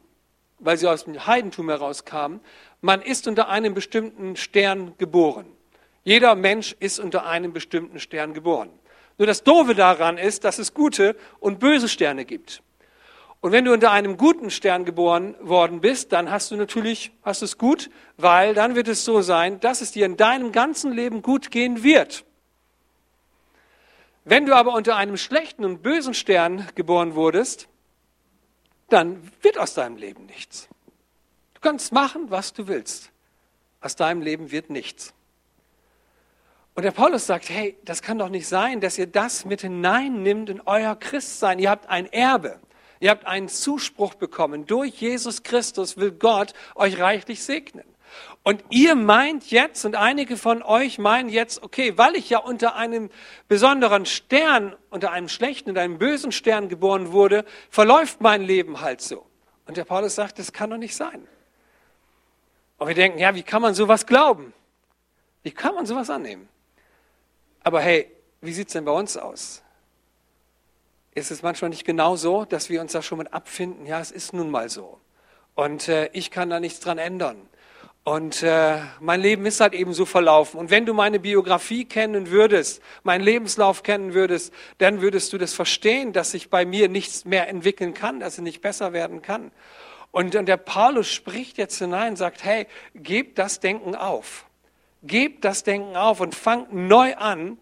weil 0.60 0.78
sie 0.78 0.88
aus 0.88 1.04
dem 1.04 1.28
Heidentum 1.28 1.70
herauskamen, 1.70 2.40
man 2.82 3.02
ist 3.02 3.28
unter 3.28 3.50
einem 3.50 3.74
bestimmten 3.74 4.36
Stern 4.36 4.94
geboren. 4.98 5.46
Jeder 6.04 6.36
Mensch 6.36 6.76
ist 6.80 7.00
unter 7.00 7.26
einem 7.26 7.54
bestimmten 7.54 8.00
Stern 8.00 8.34
geboren. 8.34 8.70
Nur 9.18 9.28
das 9.28 9.44
Doofe 9.44 9.76
daran 9.76 10.18
ist, 10.18 10.44
dass 10.44 10.60
es 10.60 10.74
gute 10.74 11.16
und 11.40 11.60
böse 11.60 11.88
Sterne 11.88 12.26
gibt. 12.26 12.62
Und 13.42 13.52
wenn 13.52 13.66
du 13.66 13.74
unter 13.74 13.92
einem 13.92 14.16
guten 14.16 14.50
Stern 14.50 14.86
geboren 14.86 15.36
worden 15.42 15.82
bist, 15.82 16.14
dann 16.14 16.32
hast 16.32 16.50
du 16.52 16.56
natürlich, 16.56 17.12
hast 17.24 17.42
es 17.42 17.58
gut, 17.58 17.90
weil 18.16 18.54
dann 18.54 18.76
wird 18.76 18.88
es 18.88 19.04
so 19.04 19.22
sein, 19.22 19.60
dass 19.60 19.82
es 19.82 19.92
dir 19.92 20.06
in 20.06 20.16
deinem 20.16 20.54
ganzen 20.54 20.94
Leben 20.94 21.22
gut 21.22 21.52
gehen 21.52 21.84
wird. 21.84 22.24
Wenn 24.24 24.46
du 24.46 24.56
aber 24.56 24.74
unter 24.74 24.96
einem 24.96 25.18
schlechten 25.18 25.66
und 25.66 25.82
bösen 25.82 26.14
Stern 26.14 26.68
geboren 26.76 27.16
wurdest, 27.16 27.68
dann 28.88 29.30
wird 29.42 29.58
aus 29.58 29.74
deinem 29.74 29.98
Leben 29.98 30.26
nichts. 30.26 30.70
Du 31.54 31.60
kannst 31.60 31.92
machen, 31.92 32.32
was 32.32 32.54
du 32.54 32.68
willst. 32.68 33.12
Aus 33.82 33.98
deinem 33.98 34.22
Leben 34.22 34.52
wird 34.52 34.70
nichts. 34.70 35.14
Und 36.76 36.84
der 36.84 36.92
Paulus 36.92 37.28
sagt, 37.28 37.50
hey, 37.50 37.78
das 37.86 38.02
kann 38.02 38.18
doch 38.18 38.30
nicht 38.30 38.48
sein, 38.48 38.82
dass 38.82 38.98
ihr 38.98 39.06
das 39.06 39.46
mit 39.46 39.62
hineinnimmt 39.62 40.50
in 40.50 40.62
euer 40.62 40.96
Christsein. 40.96 41.60
Ihr 41.60 41.70
habt 41.70 41.88
ein 41.88 42.12
Erbe. 42.12 42.60
Ihr 43.00 43.12
habt 43.12 43.26
einen 43.26 43.48
Zuspruch 43.48 44.16
bekommen. 44.16 44.66
Durch 44.66 44.94
Jesus 45.02 45.44
Christus 45.44 45.98
will 45.98 46.12
Gott 46.12 46.54
euch 46.76 47.00
reichlich 47.00 47.44
segnen. 47.44 47.84
Und 48.44 48.64
ihr 48.70 48.96
meint 48.96 49.52
jetzt, 49.52 49.86
und 49.86 49.96
einige 49.96 50.36
von 50.36 50.64
euch 50.64 51.00
meinen 51.00 51.30
jetzt, 51.30 51.64
okay, 51.64 51.98
weil 51.98 52.16
ich 52.16 52.30
ja 52.30 52.40
unter 52.40 52.76
einem 52.76 53.10
besonderen 53.48 54.06
Stern, 54.06 54.76
unter 54.90 55.12
einem 55.12 55.30
schlechten 55.30 55.72
und 55.72 55.78
einem 55.78 55.98
bösen 55.98 56.32
Stern 56.32 56.70
geboren 56.70 57.12
wurde, 57.12 57.46
verläuft 57.70 58.22
mein 58.22 58.42
Leben 58.42 58.82
halt 58.82 59.02
so. 59.02 59.26
Und 59.66 59.78
der 59.78 59.86
Paulus 59.86 60.16
sagt, 60.16 60.40
das 60.40 60.52
kann 60.52 60.72
doch 60.72 60.78
nicht 60.78 60.96
sein. 60.96 61.28
Und 62.78 62.88
wir 62.88 62.96
denken, 62.96 63.18
ja, 63.20 63.34
wie 63.34 63.44
kann 63.44 63.62
man 63.62 63.74
sowas 63.74 64.06
glauben? 64.06 64.54
Wie 65.44 65.52
kann 65.52 65.76
man 65.76 65.86
sowas 65.86 66.10
annehmen? 66.10 66.50
Aber 67.64 67.82
hey, 67.82 68.12
wie 68.42 68.54
sieht 68.54 68.68
es 68.68 68.74
denn 68.74 68.86
bei 68.86 68.92
uns 68.92 69.18
aus? 69.18 69.62
Ist 71.16 71.32
es 71.32 71.44
manchmal 71.44 71.70
nicht 71.70 71.86
genau 71.86 72.16
so, 72.16 72.44
dass 72.44 72.70
wir 72.70 72.82
uns 72.82 72.92
da 72.92 73.02
schon 73.02 73.20
mit 73.20 73.34
abfinden? 73.34 73.86
Ja, 73.86 74.00
es 74.00 74.12
ist 74.12 74.34
nun 74.34 74.50
mal 74.50 74.70
so. 74.70 75.00
Und 75.56 75.88
äh, 75.88 76.10
ich 76.14 76.32
kann 76.32 76.50
da 76.50 76.60
nichts 76.60 76.80
dran 76.80 76.98
ändern. 76.98 77.48
Und 78.04 78.44
äh, 78.44 78.80
mein 79.00 79.22
Leben 79.22 79.46
ist 79.46 79.62
halt 79.62 79.74
eben 79.74 79.94
so 79.94 80.06
verlaufen. 80.06 80.60
Und 80.60 80.72
wenn 80.72 80.86
du 80.86 80.94
meine 80.94 81.20
Biografie 81.20 81.86
kennen 81.86 82.32
würdest, 82.32 82.82
meinen 83.04 83.24
Lebenslauf 83.24 83.82
kennen 83.82 84.14
würdest, 84.14 84.54
dann 84.80 85.02
würdest 85.02 85.32
du 85.32 85.38
das 85.38 85.54
verstehen, 85.54 86.12
dass 86.12 86.32
sich 86.32 86.50
bei 86.50 86.66
mir 86.66 86.90
nichts 86.90 87.24
mehr 87.24 87.48
entwickeln 87.48 87.94
kann, 87.94 88.20
dass 88.20 88.34
es 88.34 88.40
nicht 88.40 88.62
besser 88.62 88.92
werden 88.92 89.22
kann. 89.22 89.52
Und, 90.12 90.36
und 90.36 90.48
der 90.48 90.58
Paulus 90.58 91.08
spricht 91.08 91.58
jetzt 91.58 91.78
hinein, 91.78 92.18
sagt, 92.18 92.44
hey, 92.44 92.68
gebt 92.94 93.40
das 93.40 93.62
Denken 93.62 93.96
auf. 93.96 94.46
Gebt 95.04 95.46
das 95.46 95.64
Denken 95.64 95.96
auf 95.96 96.20
und 96.22 96.34
fangt 96.34 96.74
neu 96.74 97.16
an, 97.16 97.58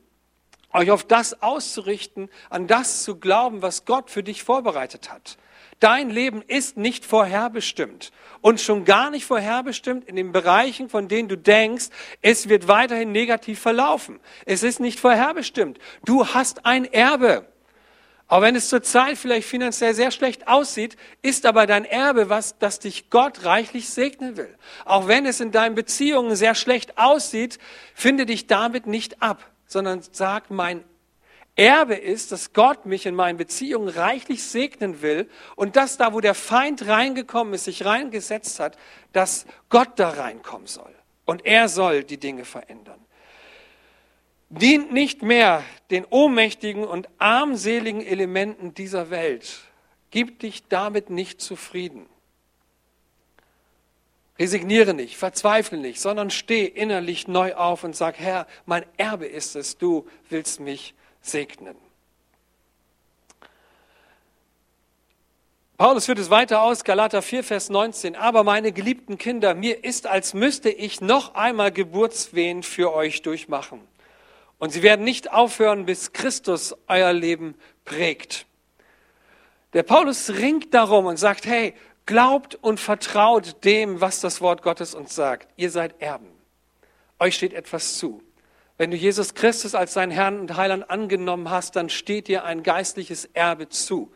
euch 0.73 0.91
auf 0.91 1.03
das 1.03 1.41
auszurichten, 1.41 2.29
an 2.49 2.67
das 2.67 3.03
zu 3.03 3.19
glauben, 3.19 3.61
was 3.61 3.85
Gott 3.85 4.09
für 4.09 4.23
dich 4.23 4.43
vorbereitet 4.43 5.11
hat. 5.11 5.37
Dein 5.79 6.11
Leben 6.11 6.43
ist 6.43 6.77
nicht 6.77 7.03
vorherbestimmt 7.03 8.11
und 8.41 8.61
schon 8.61 8.85
gar 8.85 9.09
nicht 9.09 9.25
vorherbestimmt 9.25 10.07
in 10.07 10.15
den 10.15 10.31
Bereichen, 10.31 10.89
von 10.89 11.07
denen 11.07 11.27
du 11.27 11.37
denkst, 11.37 11.87
es 12.21 12.47
wird 12.49 12.67
weiterhin 12.67 13.11
negativ 13.11 13.59
verlaufen. 13.59 14.19
Es 14.45 14.61
ist 14.61 14.79
nicht 14.79 14.99
vorherbestimmt. 14.99 15.79
Du 16.05 16.27
hast 16.27 16.67
ein 16.67 16.85
Erbe. 16.85 17.50
Auch 18.31 18.41
wenn 18.41 18.55
es 18.55 18.69
zurzeit 18.69 19.17
vielleicht 19.17 19.45
finanziell 19.45 19.93
sehr 19.93 20.09
schlecht 20.09 20.47
aussieht, 20.47 20.95
ist 21.21 21.45
aber 21.45 21.67
dein 21.67 21.83
Erbe 21.83 22.29
was, 22.29 22.57
das 22.59 22.79
dich 22.79 23.09
Gott 23.09 23.43
reichlich 23.43 23.89
segnen 23.89 24.37
will. 24.37 24.57
Auch 24.85 25.09
wenn 25.09 25.25
es 25.25 25.41
in 25.41 25.51
deinen 25.51 25.75
Beziehungen 25.75 26.37
sehr 26.37 26.55
schlecht 26.55 26.97
aussieht, 26.97 27.59
finde 27.93 28.25
dich 28.25 28.47
damit 28.47 28.87
nicht 28.87 29.21
ab, 29.21 29.51
sondern 29.65 30.01
sag, 30.13 30.49
mein 30.49 30.85
Erbe 31.57 31.95
ist, 31.95 32.31
dass 32.31 32.53
Gott 32.53 32.85
mich 32.85 33.05
in 33.05 33.15
meinen 33.15 33.35
Beziehungen 33.35 33.89
reichlich 33.89 34.45
segnen 34.45 35.01
will 35.01 35.29
und 35.57 35.75
dass 35.75 35.97
da, 35.97 36.13
wo 36.13 36.21
der 36.21 36.33
Feind 36.33 36.87
reingekommen 36.87 37.53
ist, 37.53 37.65
sich 37.65 37.83
reingesetzt 37.83 38.61
hat, 38.61 38.77
dass 39.11 39.45
Gott 39.67 39.89
da 39.97 40.07
reinkommen 40.07 40.67
soll. 40.67 40.95
Und 41.25 41.45
er 41.45 41.67
soll 41.67 42.05
die 42.05 42.17
Dinge 42.17 42.45
verändern 42.45 43.05
dient 44.51 44.91
nicht 44.91 45.21
mehr 45.21 45.63
den 45.89 46.05
ohnmächtigen 46.05 46.83
und 46.83 47.07
armseligen 47.17 48.05
Elementen 48.05 48.73
dieser 48.73 49.09
Welt. 49.09 49.61
Gib 50.11 50.39
dich 50.39 50.67
damit 50.67 51.09
nicht 51.09 51.41
zufrieden. 51.41 52.05
Resigniere 54.37 54.93
nicht, 54.93 55.17
verzweifle 55.17 55.77
nicht, 55.77 56.01
sondern 56.01 56.31
steh 56.31 56.65
innerlich 56.65 57.27
neu 57.27 57.53
auf 57.55 57.83
und 57.83 57.95
sag, 57.95 58.19
Herr, 58.19 58.47
mein 58.65 58.83
Erbe 58.97 59.25
ist 59.25 59.55
es, 59.55 59.77
du 59.77 60.07
willst 60.29 60.59
mich 60.59 60.95
segnen. 61.21 61.75
Paulus 65.77 66.05
führt 66.05 66.19
es 66.19 66.29
weiter 66.29 66.61
aus, 66.61 66.83
Galater 66.83 67.21
4, 67.21 67.43
Vers 67.43 67.69
19. 67.69 68.15
Aber 68.15 68.43
meine 68.43 68.71
geliebten 68.71 69.17
Kinder, 69.17 69.55
mir 69.55 69.83
ist, 69.83 70.05
als 70.05 70.33
müsste 70.33 70.69
ich 70.69 71.01
noch 71.01 71.33
einmal 71.33 71.71
Geburtswehen 71.71 72.61
für 72.61 72.93
euch 72.93 73.21
durchmachen. 73.23 73.81
Und 74.61 74.69
sie 74.69 74.83
werden 74.83 75.03
nicht 75.03 75.33
aufhören, 75.33 75.87
bis 75.87 76.13
Christus 76.13 76.75
euer 76.85 77.13
Leben 77.13 77.55
prägt. 77.83 78.45
Der 79.73 79.81
Paulus 79.81 80.29
ringt 80.29 80.71
darum 80.75 81.07
und 81.07 81.17
sagt, 81.17 81.47
hey, 81.47 81.73
glaubt 82.05 82.59
und 82.61 82.79
vertraut 82.79 83.65
dem, 83.65 84.01
was 84.01 84.19
das 84.19 84.39
Wort 84.39 84.61
Gottes 84.61 84.93
uns 84.93 85.15
sagt. 85.15 85.47
Ihr 85.55 85.71
seid 85.71 85.99
Erben. 85.99 86.27
Euch 87.17 87.33
steht 87.33 87.53
etwas 87.53 87.97
zu. 87.97 88.21
Wenn 88.77 88.91
du 88.91 88.97
Jesus 88.97 89.33
Christus 89.33 89.73
als 89.73 89.93
deinen 89.93 90.11
Herrn 90.11 90.39
und 90.39 90.55
Heiland 90.55 90.91
angenommen 90.91 91.49
hast, 91.49 91.75
dann 91.75 91.89
steht 91.89 92.27
dir 92.27 92.45
ein 92.45 92.61
geistliches 92.61 93.25
Erbe 93.33 93.67
zu. 93.67 94.13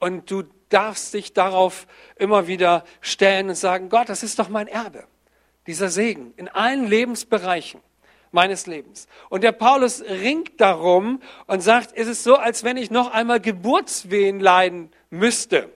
Und 0.00 0.28
du 0.28 0.42
darfst 0.70 1.14
dich 1.14 1.34
darauf 1.34 1.86
immer 2.16 2.48
wieder 2.48 2.82
stellen 3.00 3.48
und 3.48 3.54
sagen, 3.54 3.90
Gott, 3.90 4.08
das 4.08 4.24
ist 4.24 4.40
doch 4.40 4.48
mein 4.48 4.66
Erbe. 4.66 5.04
Dieser 5.68 5.88
Segen 5.88 6.34
in 6.36 6.48
allen 6.48 6.84
Lebensbereichen 6.84 7.80
meines 8.34 8.66
Lebens. 8.66 9.08
Und 9.30 9.44
der 9.44 9.52
Paulus 9.52 10.02
ringt 10.02 10.60
darum 10.60 11.22
und 11.46 11.60
sagt, 11.60 11.92
es 11.94 12.08
ist 12.08 12.24
so, 12.24 12.36
als 12.36 12.64
wenn 12.64 12.76
ich 12.76 12.90
noch 12.90 13.12
einmal 13.12 13.40
Geburtswehen 13.40 14.40
leiden 14.40 14.90
müsste. 15.08 15.70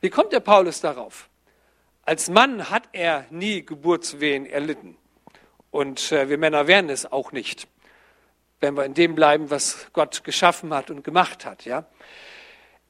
Wie 0.00 0.08
kommt 0.08 0.32
der 0.32 0.40
Paulus 0.40 0.80
darauf? 0.80 1.28
Als 2.02 2.30
Mann 2.30 2.70
hat 2.70 2.84
er 2.92 3.26
nie 3.30 3.64
Geburtswehen 3.64 4.46
erlitten. 4.46 4.96
Und 5.70 6.10
äh, 6.10 6.28
wir 6.28 6.38
Männer 6.38 6.66
werden 6.66 6.90
es 6.90 7.10
auch 7.10 7.32
nicht, 7.32 7.68
wenn 8.60 8.76
wir 8.76 8.84
in 8.84 8.94
dem 8.94 9.14
bleiben, 9.14 9.50
was 9.50 9.88
Gott 9.92 10.24
geschaffen 10.24 10.72
hat 10.72 10.90
und 10.90 11.04
gemacht 11.04 11.44
hat. 11.44 11.64
Ja? 11.64 11.86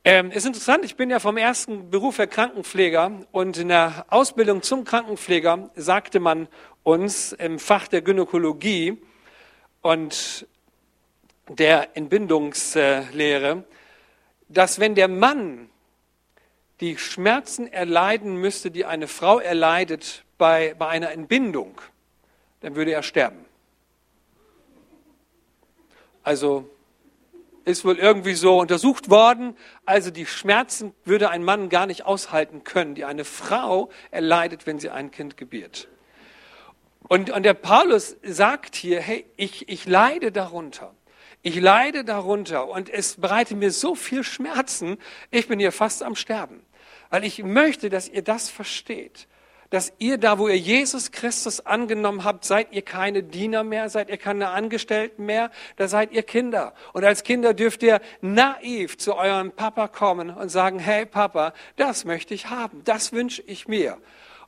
Ähm, 0.03 0.31
ist 0.31 0.47
interessant, 0.47 0.83
ich 0.87 0.97
bin 0.97 1.11
ja 1.11 1.19
vom 1.19 1.37
ersten 1.37 1.91
Beruf 1.91 2.17
der 2.17 2.27
Krankenpfleger 2.27 3.27
und 3.33 3.59
in 3.59 3.69
der 3.69 4.07
Ausbildung 4.09 4.63
zum 4.63 4.85
Krankenpfleger 4.85 5.69
sagte 5.75 6.21
man 6.21 6.49
uns 6.83 7.33
im 7.33 7.59
Fach 7.59 7.89
der 7.89 8.03
Gynäkologie 8.03 9.01
und 9.83 10.47
der 11.49 11.97
Entbindungslehre, 11.97 13.65
dass 14.49 14.81
wenn 14.81 14.95
der 14.95 15.09
Mann 15.09 15.69
die 16.81 16.97
Schmerzen 16.97 17.71
erleiden 17.71 18.37
müsste, 18.37 18.71
die 18.71 18.85
eine 18.85 19.09
Frau 19.09 19.39
erleidet 19.39 20.25
bei, 20.39 20.75
bei 20.79 20.89
einer 20.89 21.11
Entbindung, 21.11 21.81
dann 22.61 22.75
würde 22.75 22.93
er 22.93 23.03
sterben. 23.03 23.45
Also 26.23 26.69
ist 27.65 27.85
wohl 27.85 27.99
irgendwie 27.99 28.35
so 28.35 28.59
untersucht 28.59 29.11
worden. 29.11 29.57
Also 29.85 30.11
die 30.11 30.27
Schmerzen 30.27 30.95
würde 31.05 31.31
ein 31.31 31.45
Mann 31.45 31.69
gar 31.69 31.87
nicht 31.87 32.07
aushalten 32.07 32.65
können, 32.65 32.95
die 32.95 33.05
eine 33.05 33.25
Frau 33.25 33.91
erleidet, 34.11 34.67
wenn 34.67 34.79
sie 34.79 34.91
ein 34.91 35.11
Kind 35.11 35.37
gebiert. 35.37 35.89
Und, 37.09 37.31
und 37.31 37.43
der 37.43 37.55
Paulus 37.55 38.17
sagt 38.23 38.77
hier, 38.77 39.01
hey, 39.01 39.27
ich, 39.37 39.69
ich 39.69 39.87
leide 39.87 40.33
darunter. 40.33 40.95
Ich 41.43 41.59
leide 41.59 42.05
darunter 42.05 42.69
und 42.69 42.91
es 42.91 43.17
bereitet 43.17 43.57
mir 43.57 43.71
so 43.71 43.95
viel 43.95 44.23
Schmerzen, 44.23 44.99
ich 45.31 45.49
bin 45.49 45.59
hier 45.59 45.73
fast 45.73 46.03
am 46.03 46.15
Sterben. 46.15 46.65
Weil 47.09 47.25
ich 47.25 47.43
möchte, 47.43 47.89
dass 47.89 48.09
ihr 48.09 48.23
das 48.23 48.51
versteht 48.51 49.27
dass 49.71 49.93
ihr 49.99 50.19
da, 50.19 50.39
wo 50.39 50.49
ihr 50.49 50.59
Jesus 50.59 51.13
Christus 51.13 51.65
angenommen 51.65 52.25
habt, 52.25 52.45
seid 52.45 52.73
ihr 52.73 52.83
keine 52.83 53.23
Diener 53.23 53.63
mehr, 53.63 53.89
seid 53.89 54.11
ihr 54.11 54.17
keine 54.17 54.51
Angestellten 54.51 55.25
mehr, 55.25 55.51
da 55.77 55.87
seid 55.87 56.13
ihr 56.13 56.25
Kinder. 56.25 56.75
Und 56.93 57.05
als 57.05 57.23
Kinder 57.23 57.55
dürft 57.55 57.85
ihr 57.85 58.01
naiv 58.21 58.99
zu 58.99 59.15
eurem 59.15 59.53
Papa 59.53 59.87
kommen 59.87 60.31
und 60.31 60.49
sagen, 60.49 60.81
hey 60.81 61.07
Papa, 61.07 61.55
das 61.77 62.05
möchte 62.05 62.35
ich 62.35 62.51
haben, 62.51 62.83
das 62.85 63.13
wünsche 63.13 63.43
ich 63.43 63.69
mir. 63.69 63.99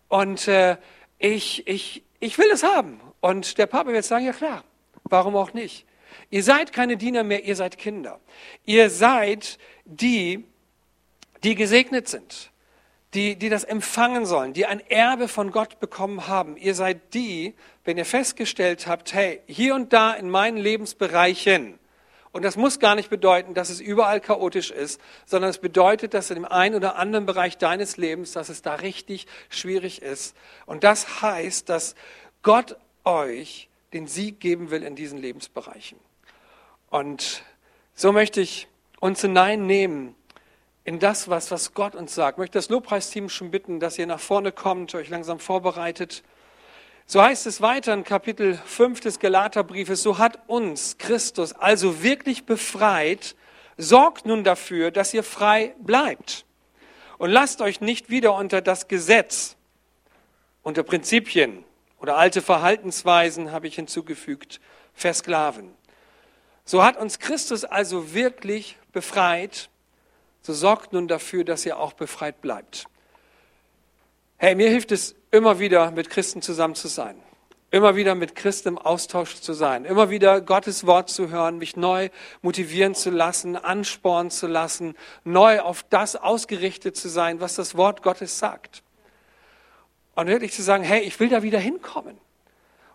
Und 0.09 0.49
äh, 0.49 0.77
ich, 1.19 1.69
ich, 1.69 2.03
ich 2.23 2.39
will 2.39 2.51
es 2.53 2.63
haben. 2.63 3.01
Und 3.21 3.59
der 3.59 3.67
Papa 3.67 3.93
wird 3.93 4.05
sagen, 4.05 4.25
ja 4.25 4.33
klar, 4.33 4.65
warum 5.05 5.37
auch 5.37 5.53
nicht? 5.53 5.87
Ihr 6.31 6.43
seid 6.43 6.73
keine 6.73 6.97
Diener 6.97 7.23
mehr, 7.23 7.45
ihr 7.45 7.57
seid 7.57 7.79
Kinder. 7.79 8.21
Ihr 8.65 8.91
seid 8.91 9.59
die, 9.85 10.45
die 11.43 11.55
gesegnet 11.55 12.09
sind 12.09 12.53
die, 13.15 13.37
die 13.37 13.49
das 13.49 13.65
empfangen 13.65 14.25
sollen, 14.25 14.53
die 14.53 14.67
ein 14.67 14.81
Erbe 14.89 15.29
von 15.29 15.51
Gott 15.51 15.81
bekommen 15.81 16.29
haben. 16.29 16.57
Ihr 16.57 16.75
seid 16.75 17.15
die, 17.15 17.55
wenn 17.85 17.99
ihr 17.99 18.05
festgestellt 18.05 18.87
habt, 18.87 19.13
hey, 19.13 19.41
hier 19.47 19.75
und 19.75 19.93
da 19.93 20.15
in 20.15 20.31
meinen 20.31 20.57
Lebensbereichen, 20.57 21.79
und 22.33 22.43
das 22.43 22.57
muss 22.57 22.79
gar 22.79 22.95
nicht 22.95 23.11
bedeuten, 23.11 23.53
dass 23.53 23.69
es 23.69 23.81
überall 23.81 24.21
chaotisch 24.21 24.71
ist, 24.71 25.01
sondern 25.27 25.51
es 25.51 25.59
bedeutet, 25.59 26.15
dass 26.15 26.31
in 26.31 26.37
dem 26.37 26.45
einen 26.47 26.75
oder 26.75 26.97
anderen 26.97 27.27
Bereich 27.27 27.59
deines 27.59 27.99
Lebens, 27.99 28.33
dass 28.33 28.49
es 28.49 28.63
da 28.63 28.77
richtig 28.77 29.27
schwierig 29.51 30.01
ist. 30.01 30.35
Und 30.65 30.83
das 30.83 31.21
heißt, 31.21 31.69
dass 31.69 31.95
Gott 32.43 32.77
euch 33.05 33.69
den 33.93 34.07
Sieg 34.07 34.41
geben 34.41 34.71
will 34.71 34.83
in 34.83 34.97
diesen 34.97 35.19
Lebensbereichen. 35.19 35.99
Und 36.89 37.43
so 37.95 38.13
möchte 38.13 38.41
ich 38.41 38.67
uns 39.01 39.21
hineinnehmen 39.21 40.15
in 40.85 40.99
das, 40.99 41.29
was, 41.29 41.51
was 41.51 41.75
Gott 41.75 41.95
uns 41.95 42.15
sagt. 42.15 42.37
Ich 42.37 42.39
möchte 42.39 42.59
das 42.59 42.71
Lobpreisteam 42.71 43.29
schon 43.29 43.51
bitten, 43.51 43.79
dass 43.79 43.99
ihr 43.99 44.07
nach 44.07 44.21
vorne 44.21 44.53
kommt, 44.53 44.95
euch 44.95 45.11
langsam 45.11 45.39
vorbereitet. 45.39 46.23
So 47.13 47.23
heißt 47.23 47.47
es 47.47 47.61
weiter 47.61 47.93
in 47.93 48.05
Kapitel 48.05 48.55
5 48.57 49.01
des 49.01 49.19
Galaterbriefes, 49.19 50.03
so 50.03 50.17
hat 50.17 50.49
uns 50.49 50.97
Christus 50.97 51.53
also 51.53 52.03
wirklich 52.03 52.47
befreit, 52.47 53.37
sorgt 53.77 54.25
nun 54.25 54.45
dafür, 54.45 54.91
dass 54.91 55.13
ihr 55.13 55.23
frei 55.23 55.75
bleibt. 55.79 56.47
Und 57.19 57.29
lasst 57.29 57.61
euch 57.61 57.83
nicht 57.83 58.09
wieder 58.09 58.35
unter 58.35 58.63
das 58.63 58.89
Gesetz, 58.89 59.57
unter 60.63 60.85
Prinzipien 60.85 61.65
oder 62.01 62.17
alte 62.17 62.41
Verhaltensweisen, 62.41 63.53
habe 63.53 63.67
ich 63.67 63.75
hinzugefügt, 63.75 64.59
versklaven. 64.95 65.75
So 66.65 66.83
hat 66.83 66.97
uns 66.97 67.19
Christus 67.19 67.67
also 67.67 68.15
wirklich 68.15 68.79
befreit, 68.91 69.69
so 70.41 70.55
sorgt 70.55 70.95
nun 70.95 71.09
dafür, 71.09 71.45
dass 71.45 71.67
ihr 71.67 71.77
auch 71.77 71.93
befreit 71.93 72.41
bleibt. 72.41 72.87
Hey, 74.45 74.57
mir 74.57 74.71
hilft 74.71 74.91
es 74.91 75.15
immer 75.31 75.61
wieder, 75.61 75.93
mit 75.93 76.11
Christen 76.11 76.43
zusammen 76.43 76.75
zu 76.75 76.89
sein. 76.89 77.15
Immer 77.71 77.95
wieder 77.95 78.17
mit 78.17 78.35
Christen 78.35 78.71
im 78.71 78.79
Austausch 78.79 79.37
zu 79.37 79.53
sein. 79.53 79.85
Immer 79.85 80.11
wieder 80.11 80.41
Gottes 80.41 80.85
Wort 80.85 81.11
zu 81.11 81.31
hören, 81.31 81.59
mich 81.59 81.77
neu 81.77 82.09
motivieren 82.41 82.97
zu 82.97 83.11
lassen, 83.11 83.55
anspornen 83.55 84.33
zu 84.33 84.49
lassen, 84.49 84.97
neu 85.23 85.61
auf 85.61 85.85
das 85.85 86.17
ausgerichtet 86.17 86.97
zu 86.97 87.09
sein, 87.09 87.41
was 87.41 87.55
das 87.55 87.77
Wort 87.77 88.03
Gottes 88.03 88.41
sagt. 88.41 88.83
Und 90.17 90.27
wirklich 90.27 90.53
zu 90.53 90.63
sagen, 90.63 90.83
hey, 90.83 91.03
ich 91.03 91.21
will 91.21 91.29
da 91.29 91.45
wieder 91.45 91.61
hinkommen. 91.61 92.19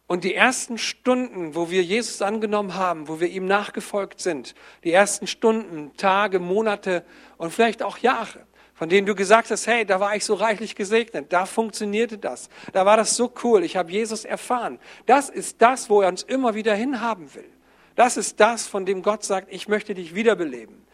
Und 0.06 0.26
die 0.26 0.36
ersten 0.36 0.78
Stunden, 0.78 1.56
wo 1.56 1.70
wir 1.70 1.82
Jesus 1.82 2.22
angenommen 2.22 2.76
haben, 2.76 3.08
wo 3.08 3.22
wir 3.22 3.30
ihm 3.30 3.46
nachgefolgt 3.46 4.20
sind, 4.20 4.54
die 4.84 4.92
ersten 4.92 5.28
Stunden, 5.28 5.96
Tage, 5.96 6.40
Monate 6.40 7.06
und 7.38 7.54
vielleicht 7.54 7.84
auch 7.84 8.00
Jahre, 8.00 8.46
von 8.78 8.90
denen 8.90 9.08
du 9.08 9.16
gesagt 9.16 9.50
hast, 9.50 9.66
hey, 9.66 9.86
da 9.86 10.00
war 10.00 10.16
ich 10.16 10.24
so 10.24 10.36
reichlich 10.36 10.76
gesegnet, 10.76 11.34
da 11.34 11.48
funktionierte 11.48 12.20
das, 12.20 12.48
da 12.74 12.86
war 12.86 12.96
das 12.96 13.16
so 13.16 13.34
cool, 13.44 13.64
ich 13.64 13.76
habe 13.76 13.92
Jesus 13.92 14.24
erfahren. 14.24 14.78
Das 15.08 15.30
ist 15.30 15.64
das, 15.64 15.90
wo 15.90 16.02
er 16.02 16.10
uns 16.10 16.22
immer 16.22 16.54
wieder 16.54 16.76
hinhaben 16.76 17.34
will. 17.34 17.50
Das 17.96 18.18
ist 18.18 18.40
das, 18.40 18.68
von 18.68 18.86
dem 18.86 19.02
Gott 19.02 19.24
sagt, 19.24 19.48
ich 19.52 19.68
möchte 19.68 19.96
dich 19.96 20.14
wiederbeleben, 20.14 20.86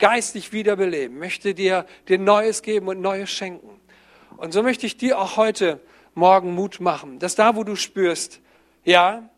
geistlich 0.00 0.52
wiederbeleben, 0.52 1.16
möchte 1.16 1.54
dir, 1.54 1.86
dir 2.08 2.18
Neues 2.18 2.62
geben 2.62 2.88
und 2.88 3.00
Neues 3.00 3.30
schenken. 3.30 3.80
Und 4.36 4.52
so 4.52 4.64
möchte 4.64 4.84
ich 4.84 4.96
dir 4.96 5.20
auch 5.20 5.36
heute 5.36 5.80
Morgen 6.14 6.56
Mut 6.56 6.80
machen, 6.80 7.20
dass 7.20 7.36
da, 7.36 7.54
wo 7.54 7.62
du 7.62 7.76
spürst, 7.76 8.40
ja, 8.84 9.30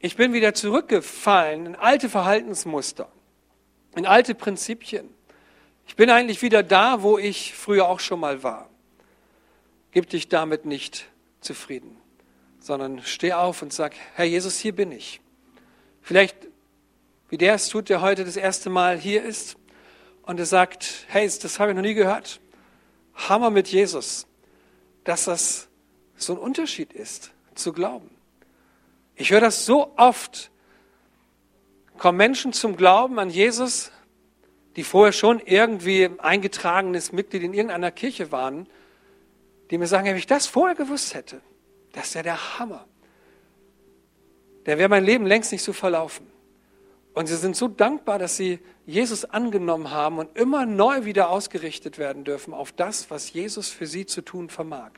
ich 0.00 0.16
bin 0.16 0.32
wieder 0.32 0.54
zurückgefallen 0.54 1.66
in 1.66 1.76
alte 1.76 2.08
Verhaltensmuster, 2.08 3.08
in 3.94 4.06
alte 4.06 4.34
Prinzipien. 4.34 5.08
Ich 5.88 5.96
bin 5.96 6.10
eigentlich 6.10 6.42
wieder 6.42 6.62
da, 6.62 7.02
wo 7.02 7.18
ich 7.18 7.54
früher 7.54 7.88
auch 7.88 7.98
schon 7.98 8.20
mal 8.20 8.42
war. 8.42 8.68
Gib 9.90 10.08
dich 10.10 10.28
damit 10.28 10.66
nicht 10.66 11.06
zufrieden, 11.40 11.96
sondern 12.60 13.02
steh 13.02 13.32
auf 13.32 13.62
und 13.62 13.72
sag, 13.72 13.94
Herr 14.14 14.26
Jesus, 14.26 14.58
hier 14.58 14.74
bin 14.74 14.92
ich. 14.92 15.20
Vielleicht, 16.02 16.36
wie 17.30 17.38
der 17.38 17.54
es 17.54 17.68
tut, 17.68 17.88
der 17.88 18.00
heute 18.00 18.24
das 18.24 18.36
erste 18.36 18.70
Mal 18.70 18.98
hier 18.98 19.24
ist 19.24 19.56
und 20.22 20.38
er 20.38 20.46
sagt, 20.46 21.06
hey, 21.08 21.26
das 21.26 21.58
habe 21.58 21.70
ich 21.70 21.76
noch 21.76 21.82
nie 21.82 21.94
gehört. 21.94 22.40
Hammer 23.14 23.50
mit 23.50 23.68
Jesus, 23.68 24.26
dass 25.04 25.24
das 25.24 25.68
so 26.16 26.34
ein 26.34 26.38
Unterschied 26.38 26.92
ist, 26.92 27.32
zu 27.54 27.72
glauben. 27.72 28.10
Ich 29.16 29.30
höre 29.30 29.40
das 29.40 29.64
so 29.64 29.94
oft. 29.96 30.50
Kommen 31.96 32.18
Menschen 32.18 32.52
zum 32.52 32.76
Glauben 32.76 33.18
an 33.18 33.30
Jesus, 33.30 33.90
die 34.78 34.84
vorher 34.84 35.12
schon 35.12 35.42
irgendwie 35.44 36.08
eingetragenes 36.18 37.10
Mitglied 37.10 37.42
in 37.42 37.52
irgendeiner 37.52 37.90
Kirche 37.90 38.30
waren, 38.30 38.68
die 39.72 39.76
mir 39.76 39.88
sagen, 39.88 40.06
wenn 40.06 40.14
ich 40.14 40.28
das 40.28 40.46
vorher 40.46 40.76
gewusst 40.76 41.14
hätte, 41.14 41.40
das 41.94 42.14
wäre 42.14 42.22
der 42.22 42.60
Hammer. 42.60 42.86
Der 44.66 44.78
wäre 44.78 44.88
mein 44.88 45.02
Leben 45.04 45.26
längst 45.26 45.50
nicht 45.50 45.64
so 45.64 45.72
verlaufen. 45.72 46.28
Und 47.12 47.26
sie 47.26 47.34
sind 47.34 47.56
so 47.56 47.66
dankbar, 47.66 48.20
dass 48.20 48.36
sie 48.36 48.60
Jesus 48.86 49.24
angenommen 49.24 49.90
haben 49.90 50.18
und 50.18 50.38
immer 50.38 50.64
neu 50.64 51.04
wieder 51.04 51.28
ausgerichtet 51.30 51.98
werden 51.98 52.22
dürfen 52.22 52.54
auf 52.54 52.70
das, 52.70 53.10
was 53.10 53.32
Jesus 53.32 53.70
für 53.70 53.88
sie 53.88 54.06
zu 54.06 54.22
tun 54.22 54.48
vermag. 54.48 54.92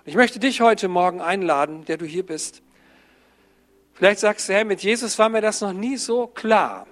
Und 0.00 0.08
ich 0.08 0.14
möchte 0.14 0.40
dich 0.40 0.60
heute 0.60 0.88
Morgen 0.88 1.22
einladen, 1.22 1.86
der 1.86 1.96
du 1.96 2.04
hier 2.04 2.26
bist, 2.26 2.60
Vielleicht 3.94 4.20
sagst 4.20 4.48
du, 4.48 4.54
hey, 4.54 4.64
mit 4.64 4.82
Jesus 4.82 5.18
war 5.18 5.28
mir 5.28 5.40
das 5.40 5.60
noch 5.60 5.72
nie 5.72 5.96
so 5.96 6.26
klar. 6.26 6.86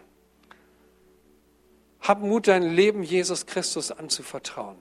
Hab 2.01 2.21
Mut, 2.21 2.49
dein 2.49 2.63
Leben 2.63 3.03
Jesus 3.03 3.47
Christus 3.47 3.91
anzuvertrauen. 3.93 4.77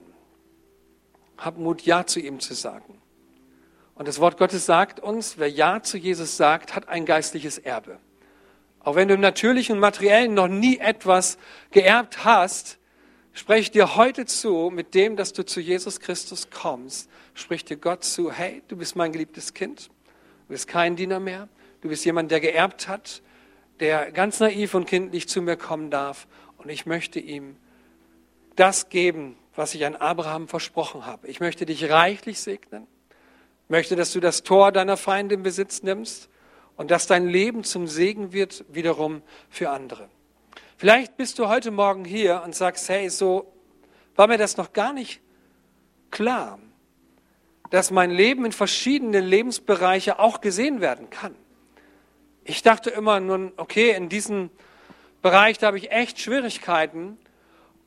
Hab 1.38 1.58
Mut, 1.58 1.82
Ja 1.82 2.06
zu 2.06 2.20
ihm 2.20 2.40
zu 2.40 2.54
sagen. 2.54 3.02
Und 3.96 4.08
das 4.08 4.20
Wort 4.20 4.38
Gottes 4.38 4.66
sagt 4.66 5.00
uns, 5.00 5.38
wer 5.38 5.50
Ja 5.50 5.84
zu 5.84 5.98
Jesus 5.98 6.38
sagt, 6.38 6.76
hat 6.76 6.88
ein 6.88 7.06
geistliches 7.06 7.58
Erbe. 7.58 8.00
Auch 8.80 8.96
wenn 8.96 9.10
du 9.10 9.14
im 9.14 9.20
natürlichen 9.22 9.76
und 9.76 9.82
materiellen 9.82 10.34
noch 10.34 10.48
nie 10.48 10.78
etwas 10.78 11.38
geerbt 11.72 12.24
hast, 12.24 12.78
spreche 13.34 13.72
dir 13.72 13.96
heute 13.98 14.26
zu, 14.26 14.72
mit 14.74 14.94
dem, 14.96 15.18
dass 15.18 15.34
du 15.34 15.46
zu 15.46 15.60
Jesus 15.60 16.00
Christus 16.00 16.50
kommst, 16.50 17.10
spricht 17.34 17.70
dir 17.70 17.78
Gott 17.78 18.06
zu, 18.06 18.32
hey, 18.32 18.64
du 18.70 18.78
bist 18.78 18.96
mein 18.96 19.12
geliebtes 19.12 19.54
Kind, 19.54 19.88
du 19.88 20.54
bist 20.54 20.68
kein 20.68 20.96
Diener 20.96 21.20
mehr, 21.20 21.50
Du 21.82 21.88
bist 21.88 22.04
jemand, 22.04 22.30
der 22.30 22.42
geerbt 22.42 22.88
hat, 22.90 23.22
der 23.80 24.12
ganz 24.12 24.42
naiv 24.42 24.74
und 24.74 24.86
kindlich 24.86 25.30
zu 25.30 25.42
mir 25.42 25.56
kommen 25.56 25.90
darf. 25.90 26.28
Und 26.60 26.70
ich 26.70 26.86
möchte 26.86 27.20
ihm 27.20 27.56
das 28.56 28.90
geben, 28.90 29.38
was 29.56 29.74
ich 29.74 29.86
an 29.86 29.96
Abraham 29.96 30.48
versprochen 30.48 31.06
habe. 31.06 31.28
Ich 31.28 31.40
möchte 31.40 31.66
dich 31.66 31.90
reichlich 31.90 32.40
segnen. 32.40 32.86
Möchte, 33.70 33.96
dass 33.96 34.12
du 34.12 34.20
das 34.20 34.44
Tor 34.44 34.72
deiner 34.72 34.98
Feinde 34.98 35.36
in 35.36 35.44
Besitz 35.44 35.84
nimmst 35.84 36.30
und 36.76 36.92
dass 36.92 37.08
dein 37.08 37.28
Leben 37.28 37.64
zum 37.64 37.88
Segen 37.88 38.34
wird, 38.34 38.66
wiederum 38.70 39.22
für 39.50 39.70
andere. 39.70 40.10
Vielleicht 40.78 41.18
bist 41.18 41.40
du 41.40 41.48
heute 41.48 41.72
Morgen 41.72 42.06
hier 42.06 42.42
und 42.44 42.56
sagst, 42.56 42.90
hey, 42.90 43.10
so 43.10 43.52
war 44.16 44.28
mir 44.28 44.38
das 44.38 44.58
noch 44.58 44.74
gar 44.74 44.94
nicht 44.94 45.22
klar, 46.12 46.60
dass 47.70 47.92
mein 47.92 48.12
Leben 48.12 48.46
in 48.46 48.52
verschiedenen 48.52 49.24
Lebensbereiche 49.24 50.20
auch 50.20 50.42
gesehen 50.42 50.82
werden 50.82 51.10
kann. 51.10 51.36
Ich 52.44 52.64
dachte 52.64 52.90
immer 52.90 53.20
nun, 53.20 53.52
okay, 53.58 53.92
in 53.92 54.10
diesen 54.10 54.50
Bereich, 55.22 55.58
da 55.58 55.68
habe 55.68 55.78
ich 55.78 55.92
echt 55.92 56.20
Schwierigkeiten. 56.20 57.18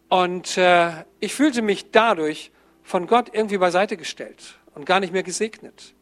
Und 0.08 0.58
äh, 0.58 1.04
ich 1.20 1.34
fühlte 1.34 1.62
mich 1.62 1.90
dadurch 1.90 2.50
von 2.82 3.06
Gott 3.06 3.30
irgendwie 3.32 3.58
beiseite 3.58 3.96
gestellt 3.96 4.58
und 4.74 4.84
gar 4.84 5.00
nicht 5.00 5.12
mehr 5.12 5.22
gesegnet. 5.22 5.94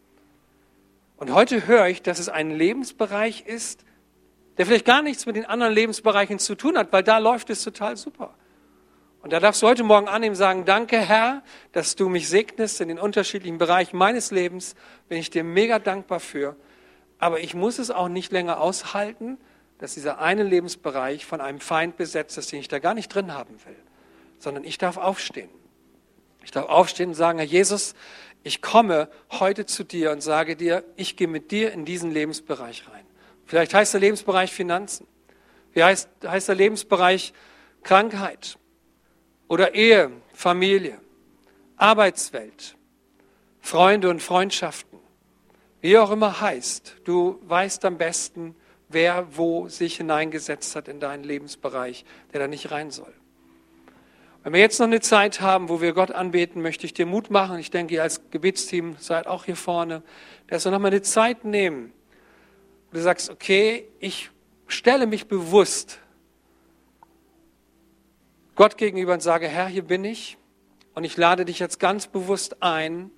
Und 1.17 1.33
heute 1.33 1.67
höre 1.67 1.87
ich, 1.89 2.03
dass 2.03 2.19
es 2.19 2.29
ein 2.29 2.51
Lebensbereich 2.51 3.45
ist, 3.47 3.85
der 4.57 4.67
vielleicht 4.67 4.87
gar 4.87 5.03
nichts 5.03 5.27
mit 5.27 5.37
den 5.37 5.45
anderen 5.45 5.73
Lebensbereichen 5.73 6.39
zu 6.39 6.55
tun 6.55 6.77
hat, 6.77 6.93
weil 6.93 7.03
da 7.03 7.19
läuft 7.19 7.51
es 7.51 7.63
total 7.63 7.97
super. 7.97 8.35
Und 9.23 9.33
da 9.33 9.39
darfst 9.39 9.63
du 9.63 9.67
heute 9.67 9.85
Morgen 9.85 10.09
annehmen, 10.09 10.35
sagen, 10.35 10.65
danke 10.65 10.99
Herr, 10.99 11.43
dass 11.73 11.95
du 11.95 12.09
mich 12.09 12.29
segnest 12.29 12.81
in 12.81 12.89
den 12.89 12.99
unterschiedlichen 12.99 13.59
Bereichen 13.59 13.99
meines 13.99 14.31
Lebens. 14.31 14.75
Bin 15.09 15.19
ich 15.19 15.29
dir 15.29 15.45
mega 15.45 15.79
dankbar 15.79 16.21
für. 16.21 16.57
Aber 17.19 17.41
ich 17.41 17.55
muss 17.55 17.79
es 17.79 17.91
auch 17.91 18.09
nicht 18.09 18.33
länger 18.33 18.61
aushalten, 18.61 19.37
dass 19.81 19.95
dieser 19.95 20.21
eine 20.21 20.43
Lebensbereich 20.43 21.25
von 21.25 21.41
einem 21.41 21.59
Feind 21.59 21.97
besetzt 21.97 22.37
ist, 22.37 22.53
den 22.53 22.61
ich 22.61 22.69
da 22.69 22.79
gar 22.79 22.93
nicht 22.93 23.09
drin 23.09 23.33
haben 23.33 23.55
will. 23.65 23.77
Sondern 24.39 24.63
ich 24.63 24.77
darf 24.77 24.99
aufstehen. 24.99 25.49
Ich 26.45 26.51
darf 26.51 26.69
aufstehen 26.69 27.09
und 27.09 27.15
sagen, 27.15 27.39
Herr 27.39 27.49
Jesus, 27.49 27.95
ich 28.43 28.61
komme 28.61 29.09
heute 29.31 29.65
zu 29.65 29.83
dir 29.83 30.11
und 30.11 30.23
sage 30.23 30.55
dir, 30.55 30.85
ich 30.97 31.17
gehe 31.17 31.29
mit 31.29 31.51
dir 31.51 31.73
in 31.73 31.87
diesen 31.87 32.11
Lebensbereich 32.11 32.89
rein. 32.93 33.07
Vielleicht 33.47 33.73
heißt 33.73 33.95
der 33.95 34.03
Lebensbereich 34.03 34.53
Finanzen. 34.53 35.07
Wie 35.73 35.83
heißt, 35.83 36.11
heißt 36.27 36.49
der 36.49 36.57
Lebensbereich 36.57 37.33
Krankheit 37.83 38.59
oder 39.49 39.75
Ehe, 39.75 40.13
Familie, 40.35 41.01
Arbeitswelt, 41.77 42.77
Freunde 43.61 44.11
und 44.11 44.23
Freundschaften. 44.23 44.99
Wie 45.81 45.97
auch 45.97 46.11
immer 46.11 46.43
heißt, 46.43 46.97
du 47.05 47.41
weißt 47.45 47.87
am 47.87 47.97
besten, 47.97 48.55
wer 48.91 49.37
wo 49.37 49.69
sich 49.69 49.97
hineingesetzt 49.97 50.77
hat 50.77 50.89
in 50.89 51.01
deinen 51.01 51.25
Lebensbereich, 51.25 52.05
der 52.33 52.41
da 52.41 52.49
nicht 52.49 52.71
rein 52.71 52.91
soll. 52.91 53.13
Wenn 54.43 54.55
wir 54.55 54.61
jetzt 54.61 54.81
noch 54.81 54.87
eine 54.87 55.01
Zeit 55.01 55.41
haben, 55.41 55.69
wo 55.69 55.81
wir 55.81 55.93
Gott 55.93 56.11
anbeten, 56.11 56.63
möchte 56.63 56.87
ich 56.87 56.95
dir 56.95 57.05
Mut 57.05 57.31
machen. 57.31 57.59
Ich 57.59 57.71
denke, 57.71 57.95
ihr 57.95 58.03
als 58.03 58.31
Gebetsteam 58.31 58.97
seid 58.99 59.27
auch 59.27 59.45
hier 59.45 59.57
vorne, 59.57 60.03
dass 60.47 60.65
wir 60.65 60.73
noch 60.73 60.79
mal 60.79 60.89
eine 60.89 61.03
Zeit 61.03 61.45
nehmen, 61.45 61.93
wo 62.91 62.97
du 62.97 63.03
sagst, 63.03 63.29
okay, 63.29 63.87
ich 63.99 64.31
stelle 64.67 65.07
mich 65.07 65.29
bewusst 65.29 65.99
Gott 68.55 68.77
gegenüber 68.77 69.13
und 69.13 69.23
sage, 69.23 69.47
Herr, 69.49 69.69
hier 69.69 69.83
bin 69.83 70.05
ich 70.05 70.39
und 70.95 71.05
ich 71.05 71.17
lade 71.17 71.45
dich 71.45 71.59
jetzt 71.59 71.79
ganz 71.79 72.07
bewusst 72.07 72.63
ein 72.63 73.11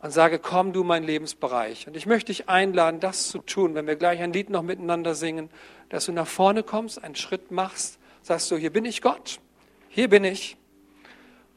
und 0.00 0.10
sage, 0.10 0.38
komm 0.38 0.72
du 0.72 0.84
mein 0.84 1.02
Lebensbereich. 1.04 1.86
Und 1.88 1.96
ich 1.96 2.06
möchte 2.06 2.32
dich 2.32 2.48
einladen, 2.48 3.00
das 3.00 3.28
zu 3.28 3.38
tun, 3.38 3.74
wenn 3.74 3.86
wir 3.86 3.96
gleich 3.96 4.20
ein 4.20 4.32
Lied 4.32 4.50
noch 4.50 4.62
miteinander 4.62 5.14
singen, 5.14 5.50
dass 5.88 6.06
du 6.06 6.12
nach 6.12 6.26
vorne 6.26 6.62
kommst, 6.62 7.02
einen 7.02 7.16
Schritt 7.16 7.50
machst, 7.50 7.98
sagst 8.22 8.50
du, 8.50 8.56
hier 8.56 8.72
bin 8.72 8.84
ich 8.84 9.02
Gott, 9.02 9.40
hier 9.88 10.08
bin 10.08 10.24
ich 10.24 10.56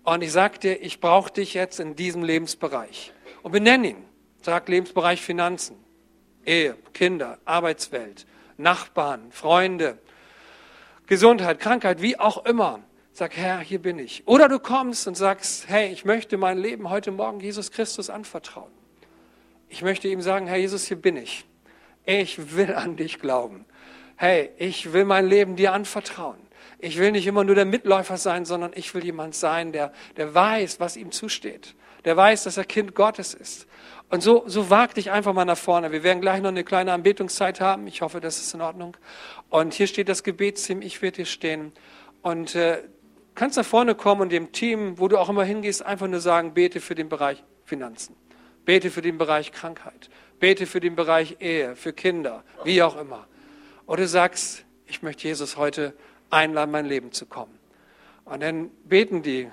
und 0.03 0.23
ich 0.23 0.31
sage 0.31 0.59
dir, 0.59 0.81
ich 0.81 0.99
brauche 0.99 1.31
dich 1.31 1.53
jetzt 1.53 1.79
in 1.79 1.95
diesem 1.95 2.23
Lebensbereich. 2.23 3.13
Und 3.43 3.51
benenn 3.51 3.83
ihn. 3.83 4.05
Sag 4.41 4.67
Lebensbereich 4.67 5.21
Finanzen, 5.21 5.75
Ehe, 6.45 6.75
Kinder, 6.93 7.37
Arbeitswelt, 7.45 8.25
Nachbarn, 8.57 9.31
Freunde, 9.31 9.99
Gesundheit, 11.05 11.59
Krankheit, 11.59 12.01
wie 12.01 12.19
auch 12.19 12.45
immer. 12.45 12.79
Sag, 13.13 13.35
Herr, 13.35 13.59
hier 13.59 13.79
bin 13.79 13.99
ich. 13.99 14.23
Oder 14.25 14.47
du 14.47 14.57
kommst 14.57 15.05
und 15.05 15.15
sagst, 15.15 15.67
hey, 15.67 15.91
ich 15.91 16.05
möchte 16.05 16.37
mein 16.37 16.57
Leben 16.57 16.89
heute 16.89 17.11
Morgen 17.11 17.41
Jesus 17.41 17.71
Christus 17.71 18.09
anvertrauen. 18.09 18.71
Ich 19.67 19.81
möchte 19.81 20.07
ihm 20.07 20.21
sagen, 20.21 20.47
Herr 20.47 20.57
Jesus, 20.57 20.85
hier 20.85 20.97
bin 20.97 21.17
ich. 21.17 21.45
Ich 22.05 22.55
will 22.55 22.73
an 22.73 22.95
dich 22.95 23.19
glauben. 23.19 23.65
Hey, 24.15 24.51
ich 24.57 24.93
will 24.93 25.03
mein 25.03 25.27
Leben 25.27 25.57
dir 25.57 25.73
anvertrauen. 25.73 26.37
Ich 26.79 26.97
will 26.97 27.11
nicht 27.11 27.27
immer 27.27 27.43
nur 27.43 27.55
der 27.55 27.65
Mitläufer 27.65 28.17
sein, 28.17 28.45
sondern 28.45 28.71
ich 28.75 28.95
will 28.95 29.03
jemand 29.03 29.35
sein, 29.35 29.73
der, 29.73 29.91
der 30.15 30.33
weiß, 30.33 30.79
was 30.79 30.95
ihm 30.95 31.11
zusteht. 31.11 31.75
Der 32.05 32.15
weiß, 32.15 32.45
dass 32.45 32.57
er 32.57 32.63
Kind 32.63 32.95
Gottes 32.95 33.33
ist. 33.33 33.67
Und 34.09 34.23
so, 34.23 34.43
so 34.47 34.69
wag 34.69 34.93
dich 34.93 35.11
einfach 35.11 35.33
mal 35.33 35.45
nach 35.45 35.57
vorne. 35.57 35.91
Wir 35.91 36.03
werden 36.03 36.21
gleich 36.21 36.41
noch 36.41 36.49
eine 36.49 36.63
kleine 36.63 36.93
Anbetungszeit 36.93 37.59
haben. 37.59 37.87
Ich 37.87 38.01
hoffe, 38.01 38.21
das 38.21 38.39
ist 38.39 38.53
in 38.53 38.61
Ordnung. 38.61 38.95
Und 39.49 39.73
hier 39.73 39.87
steht 39.87 40.07
das 40.07 40.23
Gebetsteam. 40.23 40.81
Ich 40.81 41.01
werde 41.01 41.17
hier 41.17 41.25
stehen. 41.25 41.73
Und 42.21 42.55
äh, 42.55 42.79
kannst 43.35 43.57
nach 43.57 43.65
vorne 43.65 43.95
kommen 43.95 44.21
und 44.21 44.29
dem 44.31 44.51
Team, 44.51 44.99
wo 44.99 45.07
du 45.07 45.17
auch 45.17 45.29
immer 45.29 45.43
hingehst, 45.43 45.85
einfach 45.85 46.07
nur 46.07 46.19
sagen, 46.19 46.53
bete 46.53 46.79
für 46.81 46.95
den 46.95 47.09
Bereich 47.09 47.43
Finanzen. 47.65 48.15
Bete 48.65 48.91
für 48.91 49.01
den 49.01 49.17
Bereich 49.17 49.51
Krankheit. 49.51 50.09
Bete 50.39 50.65
für 50.65 50.79
den 50.79 50.95
Bereich 50.95 51.37
Ehe, 51.39 51.75
für 51.75 51.93
Kinder, 51.93 52.43
wie 52.63 52.81
auch 52.83 52.99
immer. 52.99 53.27
Oder 53.85 54.07
sagst, 54.07 54.65
ich 54.85 55.01
möchte 55.01 55.27
Jesus 55.27 55.57
heute 55.57 55.93
einladen, 56.29 56.71
mein 56.71 56.85
Leben 56.85 57.11
zu 57.11 57.25
kommen. 57.25 57.57
Und 58.25 58.41
dann 58.41 58.69
beten 58.85 59.23
die 59.23 59.49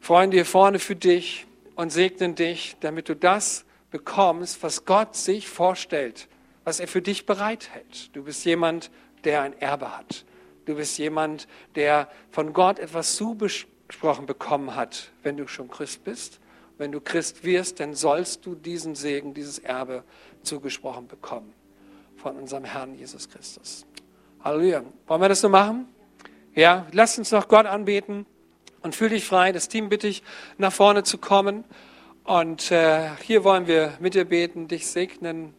Freunde 0.00 0.36
hier 0.36 0.46
vorne 0.46 0.78
für 0.78 0.96
dich 0.96 1.46
und 1.76 1.90
segnen 1.90 2.34
dich, 2.34 2.76
damit 2.80 3.08
du 3.08 3.16
das 3.16 3.64
bekommst, 3.90 4.62
was 4.62 4.84
Gott 4.84 5.16
sich 5.16 5.48
vorstellt, 5.48 6.28
was 6.64 6.80
er 6.80 6.88
für 6.88 7.02
dich 7.02 7.26
bereithält. 7.26 8.14
Du 8.14 8.24
bist 8.24 8.44
jemand, 8.44 8.90
der 9.24 9.42
ein 9.42 9.58
Erbe 9.60 9.96
hat. 9.96 10.24
Du 10.64 10.76
bist 10.76 10.98
jemand, 10.98 11.46
der 11.74 12.08
von 12.30 12.52
Gott 12.52 12.78
etwas 12.78 13.16
zugesprochen 13.16 14.26
bekommen 14.26 14.74
hat, 14.74 15.10
wenn 15.22 15.36
du 15.36 15.46
schon 15.46 15.68
Christ 15.68 16.04
bist. 16.04 16.40
Wenn 16.76 16.90
du 16.90 17.00
Christ 17.00 17.44
wirst, 17.44 17.78
dann 17.80 17.94
sollst 17.94 18.44
du 18.46 18.54
diesen 18.54 18.94
Segen, 18.94 19.32
dieses 19.32 19.60
Erbe 19.60 20.02
zugesprochen 20.42 21.06
bekommen 21.06 21.52
von 22.16 22.36
unserem 22.36 22.64
Herrn 22.64 22.94
Jesus 22.94 23.28
Christus. 23.28 23.86
Halleluja. 24.42 24.82
Wollen 25.06 25.20
wir 25.20 25.28
das 25.28 25.40
so 25.40 25.48
machen? 25.48 25.86
Ja, 26.54 26.86
lass 26.92 27.18
uns 27.18 27.30
noch 27.30 27.48
Gott 27.48 27.66
anbeten 27.66 28.26
und 28.82 28.94
fühl 28.94 29.08
dich 29.08 29.24
frei. 29.24 29.52
Das 29.52 29.68
Team 29.68 29.88
bitte 29.88 30.08
ich, 30.08 30.22
nach 30.58 30.72
vorne 30.72 31.02
zu 31.02 31.18
kommen. 31.18 31.64
Und 32.24 32.70
äh, 32.70 33.10
hier 33.22 33.44
wollen 33.44 33.66
wir 33.66 33.94
mit 34.00 34.14
dir 34.14 34.24
beten, 34.24 34.66
dich 34.68 34.86
segnen, 34.86 35.54